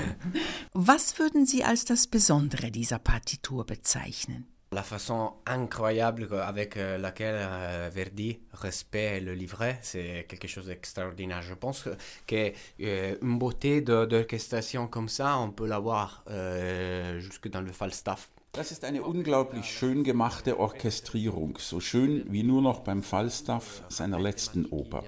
Was 0.73 1.17
würden 1.17 1.47
Sie 1.47 1.63
als 1.63 1.83
das 1.83 2.05
Besondere 2.05 2.69
dieser 2.69 2.99
Partitur 2.99 3.65
bezeichnen? 3.65 4.52
La 4.73 4.81
façon 4.81 5.33
incroyable 5.45 6.27
avec 6.41 6.77
euh, 6.77 6.97
laquelle 6.97 7.35
euh, 7.37 7.89
Verdi 7.93 8.39
respecte 8.53 9.23
le 9.23 9.33
livret, 9.35 9.77
c'est 9.81 10.25
quelque 10.27 10.47
chose 10.47 10.65
d'extraordinaire. 10.65 11.43
Je 11.43 11.53
pense 11.53 11.87
qu'une 12.25 12.53
euh, 12.81 13.15
beauté 13.21 13.81
d'orchestration 13.81 14.87
comme 14.87 15.09
ça, 15.09 15.37
on 15.37 15.51
peut 15.51 15.67
l'avoir 15.67 16.23
euh, 16.29 17.19
jusque 17.19 17.49
dans 17.49 17.61
le 17.61 17.71
Falstaff. 17.71 18.29
Das 18.53 18.71
ist 18.71 18.83
eine 18.83 19.03
unglaublich 19.03 19.65
schön 19.65 20.03
gemachte 20.03 20.59
Orchestrierung, 20.59 21.57
so 21.59 21.79
schön 21.79 22.23
wie 22.29 22.43
nur 22.43 22.61
noch 22.61 22.81
beim 22.81 23.03
Falstaff 23.03 23.83
seiner 23.89 24.19
letzten 24.19 24.65
Oper. 24.71 25.03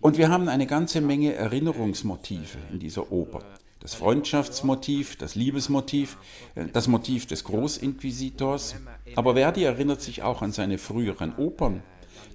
Und 0.00 0.18
wir 0.18 0.28
haben 0.28 0.48
eine 0.48 0.66
ganze 0.66 1.00
Menge 1.00 1.34
Erinnerungsmotive 1.34 2.58
in 2.70 2.78
dieser 2.78 3.10
Oper 3.12 3.42
das 3.86 3.94
Freundschaftsmotiv, 3.94 5.14
das 5.14 5.36
Liebesmotiv, 5.36 6.18
äh, 6.56 6.64
das 6.72 6.88
Motiv 6.88 7.26
des 7.26 7.44
Großinquisitors. 7.44 8.74
Aber 9.14 9.34
Verdi 9.34 9.62
erinnert 9.62 10.02
sich 10.02 10.24
auch 10.24 10.42
an 10.42 10.50
seine 10.50 10.78
früheren 10.78 11.36
Opern. 11.36 11.84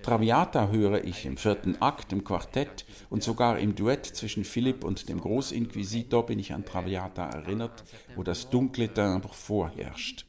Traviata 0.01 0.69
höre 0.69 1.03
ich 1.03 1.25
im 1.25 1.35
vierten 1.35 1.81
Akt, 1.81 2.13
im 2.13 2.23
Quartett 2.23 2.85
und 3.09 3.21
sogar 3.21 3.59
im 3.59 3.75
Duett 3.75 4.05
zwischen 4.05 4.45
Philipp 4.45 4.85
und 4.85 5.09
dem 5.09 5.19
Großinquisitor 5.19 6.25
bin 6.25 6.39
ich 6.39 6.53
an 6.53 6.63
Traviata 6.63 7.29
erinnert, 7.29 7.83
wo 8.15 8.23
das 8.23 8.49
dunkle 8.49 8.87
Timbre 8.87 9.33
vorherrscht. 9.33 10.25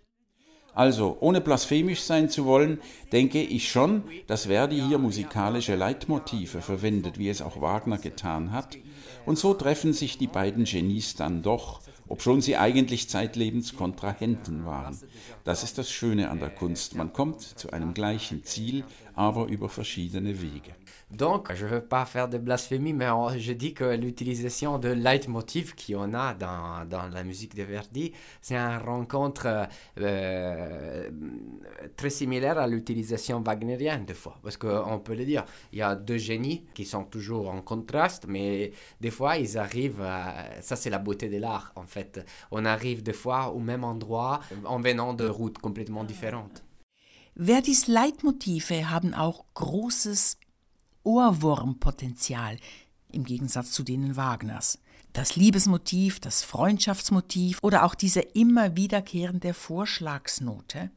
Also, 0.74 1.18
ohne 1.20 1.40
blasphemisch 1.40 2.00
sein 2.00 2.30
zu 2.30 2.46
wollen, 2.46 2.80
denke 3.12 3.40
ich 3.40 3.70
schon, 3.70 4.02
dass 4.26 4.46
Verdi 4.46 4.80
hier 4.80 4.98
musikalische 4.98 5.76
Leitmotive 5.76 6.62
verwendet, 6.62 7.18
wie 7.18 7.28
es 7.28 7.42
auch 7.42 7.60
Wagner 7.60 7.98
getan 7.98 8.50
hat. 8.50 8.76
Und 9.24 9.38
so 9.38 9.54
treffen 9.54 9.92
sich 9.92 10.18
die 10.18 10.26
beiden 10.26 10.64
Genies 10.64 11.14
dann 11.14 11.42
doch, 11.42 11.80
obschon 12.08 12.40
sie 12.40 12.56
eigentlich 12.56 13.08
zeitlebens 13.08 13.76
Kontrahenten 13.76 14.66
waren. 14.66 14.98
Das 15.44 15.62
ist 15.62 15.78
das 15.78 15.90
Schöne 15.90 16.30
an 16.30 16.40
der 16.40 16.50
Kunst. 16.50 16.94
Man 16.94 17.12
kommt 17.12 17.40
zu 17.42 17.70
einem 17.72 17.94
gleichen 17.94 18.44
Ziel, 18.44 18.84
aber 19.14 19.46
über 19.46 19.68
verschiedene 19.68 20.42
Wege. 20.42 20.74
Donc, 21.12 21.52
je 21.54 21.66
ne 21.66 21.70
veux 21.72 21.80
pas 21.82 22.06
faire 22.06 22.26
de 22.26 22.38
blasphémie, 22.38 22.94
mais 22.94 23.06
je 23.36 23.52
dis 23.52 23.74
que 23.74 23.84
l'utilisation 23.84 24.78
de 24.78 24.88
leitmotiv 24.88 25.74
qu'on 25.74 26.14
a 26.14 26.32
dans, 26.32 26.86
dans, 26.88 27.06
la 27.08 27.22
musique 27.22 27.54
de 27.54 27.64
Verdi, 27.64 28.12
c'est 28.40 28.56
une 28.56 28.78
rencontre 28.78 29.68
euh, 30.00 31.10
très 31.96 32.08
similaire 32.08 32.56
à 32.58 32.66
l'utilisation 32.66 33.42
wagnérienne 33.42 34.06
des 34.06 34.14
fois. 34.14 34.38
Parce 34.42 34.56
qu'on 34.56 35.00
peut 35.00 35.14
le 35.14 35.26
dire, 35.26 35.44
il 35.72 35.80
y 35.80 35.82
a 35.82 35.94
deux 35.94 36.16
génies 36.16 36.64
qui 36.72 36.86
sont 36.86 37.04
toujours 37.04 37.50
en 37.50 37.60
contraste, 37.60 38.24
mais 38.26 38.72
des 39.02 39.10
fois 39.10 39.36
ils 39.36 39.58
arrivent, 39.58 40.06
ça 40.62 40.76
c'est 40.76 40.90
la 40.90 40.98
beauté 40.98 41.28
de 41.28 41.36
l'art 41.36 41.72
en 41.76 41.86
fait, 41.86 42.24
on 42.50 42.64
arrive 42.64 43.02
des 43.02 43.12
fois 43.12 43.50
au 43.50 43.58
même 43.58 43.84
endroit 43.84 44.40
en 44.64 44.80
venant 44.80 45.12
de 45.12 45.28
routes 45.28 45.58
complètement 45.58 46.04
différentes. 46.04 46.64
Verdis 47.34 47.86
Leitmotive 47.86 48.90
haben 48.90 49.14
auch 49.14 49.46
großes 49.54 50.36
Ohrwurmpotenzial 51.04 52.58
im 53.10 53.24
Gegensatz 53.24 53.72
zu 53.72 53.82
denen 53.82 54.16
Wagners. 54.16 54.78
Das 55.12 55.36
Liebesmotiv, 55.36 56.20
das 56.20 56.42
Freundschaftsmotiv 56.42 57.58
oder 57.62 57.84
auch 57.84 57.94
diese 57.94 58.20
immer 58.20 58.76
wiederkehrende 58.76 59.52
Vorschlagsnote. 59.52 60.90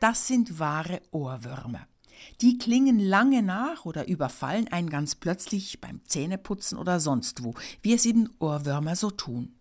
Das 0.00 0.26
sind 0.28 0.58
wahre 0.58 1.02
Ohrwürmer. 1.10 1.86
Die 2.40 2.58
klingen 2.58 2.98
lange 2.98 3.42
nach 3.42 3.84
oder 3.84 4.08
überfallen 4.08 4.68
einen 4.68 4.90
ganz 4.90 5.14
plötzlich 5.14 5.80
beim 5.80 6.00
Zähneputzen 6.04 6.78
oder 6.78 7.00
sonst 7.00 7.42
wo, 7.42 7.54
wie 7.82 7.94
es 7.94 8.06
eben 8.06 8.28
Ohrwürmer 8.38 8.96
so 8.96 9.10
tun. 9.10 9.54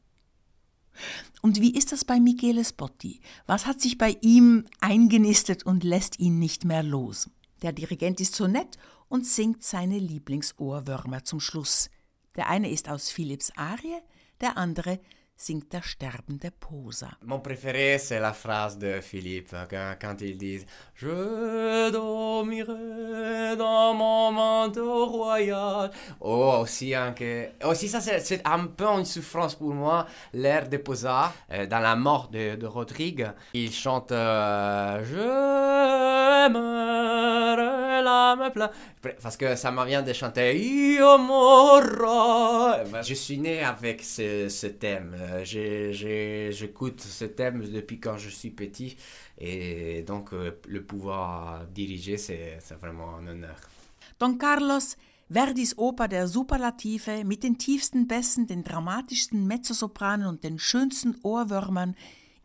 Und 1.41 1.61
wie 1.61 1.75
ist 1.75 1.91
das 1.91 2.05
bei 2.05 2.19
Michele 2.19 2.65
Spotti? 2.65 3.19
Was 3.45 3.65
hat 3.65 3.81
sich 3.81 3.97
bei 3.97 4.17
ihm 4.21 4.65
eingenistet 4.81 5.65
und 5.65 5.83
lässt 5.83 6.19
ihn 6.19 6.39
nicht 6.39 6.65
mehr 6.65 6.83
los? 6.83 7.29
Der 7.61 7.71
Dirigent 7.71 8.19
ist 8.19 8.35
so 8.35 8.47
nett 8.47 8.77
und 9.07 9.25
singt 9.25 9.63
seine 9.63 9.99
Lieblingsohrwürmer 9.99 11.23
zum 11.23 11.39
Schluss. 11.39 11.89
Der 12.35 12.49
eine 12.49 12.69
ist 12.69 12.89
aus 12.89 13.09
Philipps 13.09 13.51
Arie, 13.55 13.99
der 14.41 14.57
andere 14.57 14.99
singt 15.37 15.71
der 15.71 15.83
sterbende 15.83 16.51
Posa. 16.51 17.09
Mon 17.21 17.39
préféré, 17.39 17.99
c'est 17.99 18.19
la 18.19 18.33
phrase 18.33 18.77
de 18.77 18.99
Philippe 19.01 19.55
quand, 19.69 19.95
quand 20.01 20.15
il 20.21 20.37
dit 20.37 20.65
Je 20.95 21.91
dormirai 21.91 23.55
dans 23.55 23.93
mon 23.93 24.31
manteau 24.31 25.05
royal. 25.05 25.91
Oh, 26.19 26.57
aussi, 26.61 26.97
anche, 26.97 27.51
aussi 27.63 27.87
ça, 27.87 28.01
c'est 28.01 28.41
un 28.45 28.65
peu 28.65 28.87
une 28.87 29.05
souffrance 29.05 29.53
pour 29.53 29.73
moi, 29.73 30.07
l'air 30.33 30.67
de 30.67 30.77
Posa, 30.77 31.31
euh, 31.51 31.67
dans 31.67 31.79
la 31.79 31.95
mort 31.95 32.29
de, 32.29 32.55
de 32.55 32.65
Rodrigue. 32.65 33.27
Il 33.53 33.71
chante 33.71 34.11
euh, 34.11 35.03
Je 35.03 36.49
Parce 39.21 39.37
que 39.37 39.55
ça 39.55 39.71
m'a 39.71 39.85
vient 39.85 40.01
de 40.01 40.13
chanter 40.13 40.57
Io 40.57 41.17
morro. 41.17 42.71
Je 43.03 43.13
suis 43.13 43.37
né 43.37 43.63
avec 43.63 44.03
ce, 44.03 44.49
ce 44.49 44.67
thème. 44.67 45.15
J'écoute 45.43 47.01
ce 47.01 47.25
thème 47.25 47.67
depuis 47.67 47.99
quand 47.99 48.17
je 48.17 48.29
suis 48.29 48.51
petit 48.51 48.97
et 49.37 50.03
donc 50.03 50.33
euh, 50.33 50.59
le 50.67 50.83
pouvoir 50.83 51.65
diriger, 51.67 52.17
c'est 52.17 52.59
vraiment 52.79 53.15
un 53.17 53.27
honneur. 53.27 53.57
Don 54.19 54.37
Carlos, 54.37 54.95
Verdis 55.29 55.73
Oper 55.77 56.07
der 56.07 56.27
Superlative 56.27 57.23
mit 57.25 57.43
den 57.43 57.57
tiefsten 57.57 58.07
Bässen, 58.07 58.47
den 58.47 58.63
dramatischsten 58.63 59.45
Mezzosopranen 59.45 60.25
und 60.25 60.43
den 60.43 60.57
schönsten 60.57 61.15
Ohrwürmern 61.21 61.95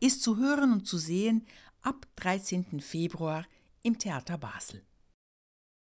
ist 0.00 0.22
zu 0.22 0.36
hören 0.36 0.72
und 0.72 0.86
zu 0.86 0.98
sehen 0.98 1.46
ab 1.82 2.06
13. 2.16 2.80
Februar 2.80 3.44
im 3.82 3.98
Theater 3.98 4.36
Basel. 4.36 4.82